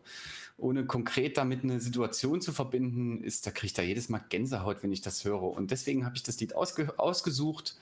ohne 0.57 0.85
konkret 0.85 1.37
damit 1.37 1.63
eine 1.63 1.79
Situation 1.79 2.41
zu 2.41 2.51
verbinden, 2.51 3.23
ist, 3.23 3.47
da 3.47 3.51
ich 3.61 3.71
da 3.71 3.81
jedes 3.81 4.09
Mal 4.09 4.21
Gänsehaut, 4.27 4.83
wenn 4.83 4.91
ich 4.91 4.99
das 4.99 5.23
höre. 5.23 5.41
Und 5.41 5.71
deswegen 5.71 6.05
habe 6.05 6.17
ich 6.17 6.23
das 6.23 6.37
Lied 6.41 6.53
ausge 6.53 6.99
ausgesucht. 6.99 7.77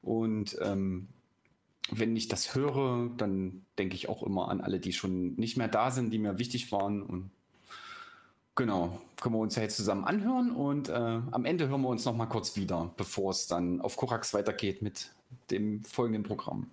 Und 0.00 0.56
ähm, 0.62 1.08
wenn 1.90 2.16
ich 2.16 2.28
das 2.28 2.54
höre, 2.54 3.10
dann 3.18 3.66
denke 3.78 3.94
ich 3.94 4.08
auch 4.08 4.22
immer 4.22 4.48
an 4.48 4.62
alle, 4.62 4.80
die 4.80 4.94
schon 4.94 5.34
nicht 5.34 5.58
mehr 5.58 5.68
da 5.68 5.90
sind, 5.90 6.10
die 6.14 6.18
mir 6.18 6.38
wichtig 6.38 6.72
waren. 6.72 7.02
Und 7.02 7.30
Genau, 8.58 8.98
können 9.20 9.36
wir 9.36 9.38
uns 9.38 9.54
ja 9.54 9.62
jetzt 9.62 9.76
zusammen 9.76 10.02
anhören 10.02 10.50
und 10.50 10.88
äh, 10.88 10.92
am 10.92 11.44
Ende 11.44 11.68
hören 11.68 11.82
wir 11.82 11.90
uns 11.90 12.04
noch 12.04 12.16
mal 12.16 12.26
kurz 12.26 12.56
wieder, 12.56 12.90
bevor 12.96 13.30
es 13.30 13.46
dann 13.46 13.80
auf 13.80 13.96
Korax 13.96 14.34
weitergeht 14.34 14.82
mit 14.82 15.12
dem 15.52 15.84
folgenden 15.84 16.24
Programm. 16.24 16.68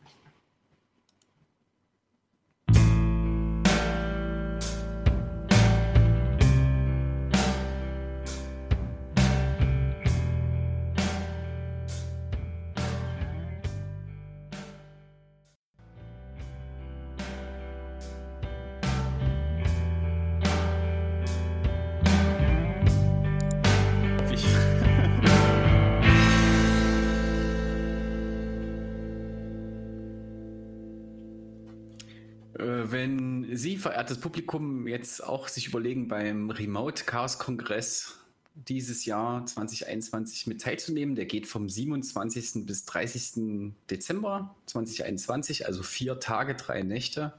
Verehrtes 33.86 34.18
Publikum, 34.18 34.88
jetzt 34.88 35.24
auch 35.24 35.48
sich 35.48 35.68
überlegen, 35.68 36.08
beim 36.08 36.50
Remote 36.50 37.04
Chaos 37.04 37.38
Kongress 37.38 38.18
dieses 38.56 39.06
Jahr 39.06 39.46
2021 39.46 40.48
mit 40.48 40.62
teilzunehmen. 40.62 41.14
Der 41.14 41.28
geht 41.28 41.46
vom 41.46 41.70
27. 41.70 42.66
bis 42.66 42.86
30. 42.86 43.74
Dezember 43.92 44.56
2021, 44.66 45.68
also 45.68 45.84
vier 45.84 46.20
Tage, 46.20 46.56
drei 46.56 46.82
Nächte. 46.82 47.34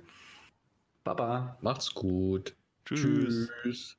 Baba. 1.04 1.58
Macht's 1.62 1.94
gut. 1.94 2.56
Tschüss. 2.86 3.50
Tschüss. 3.62 3.98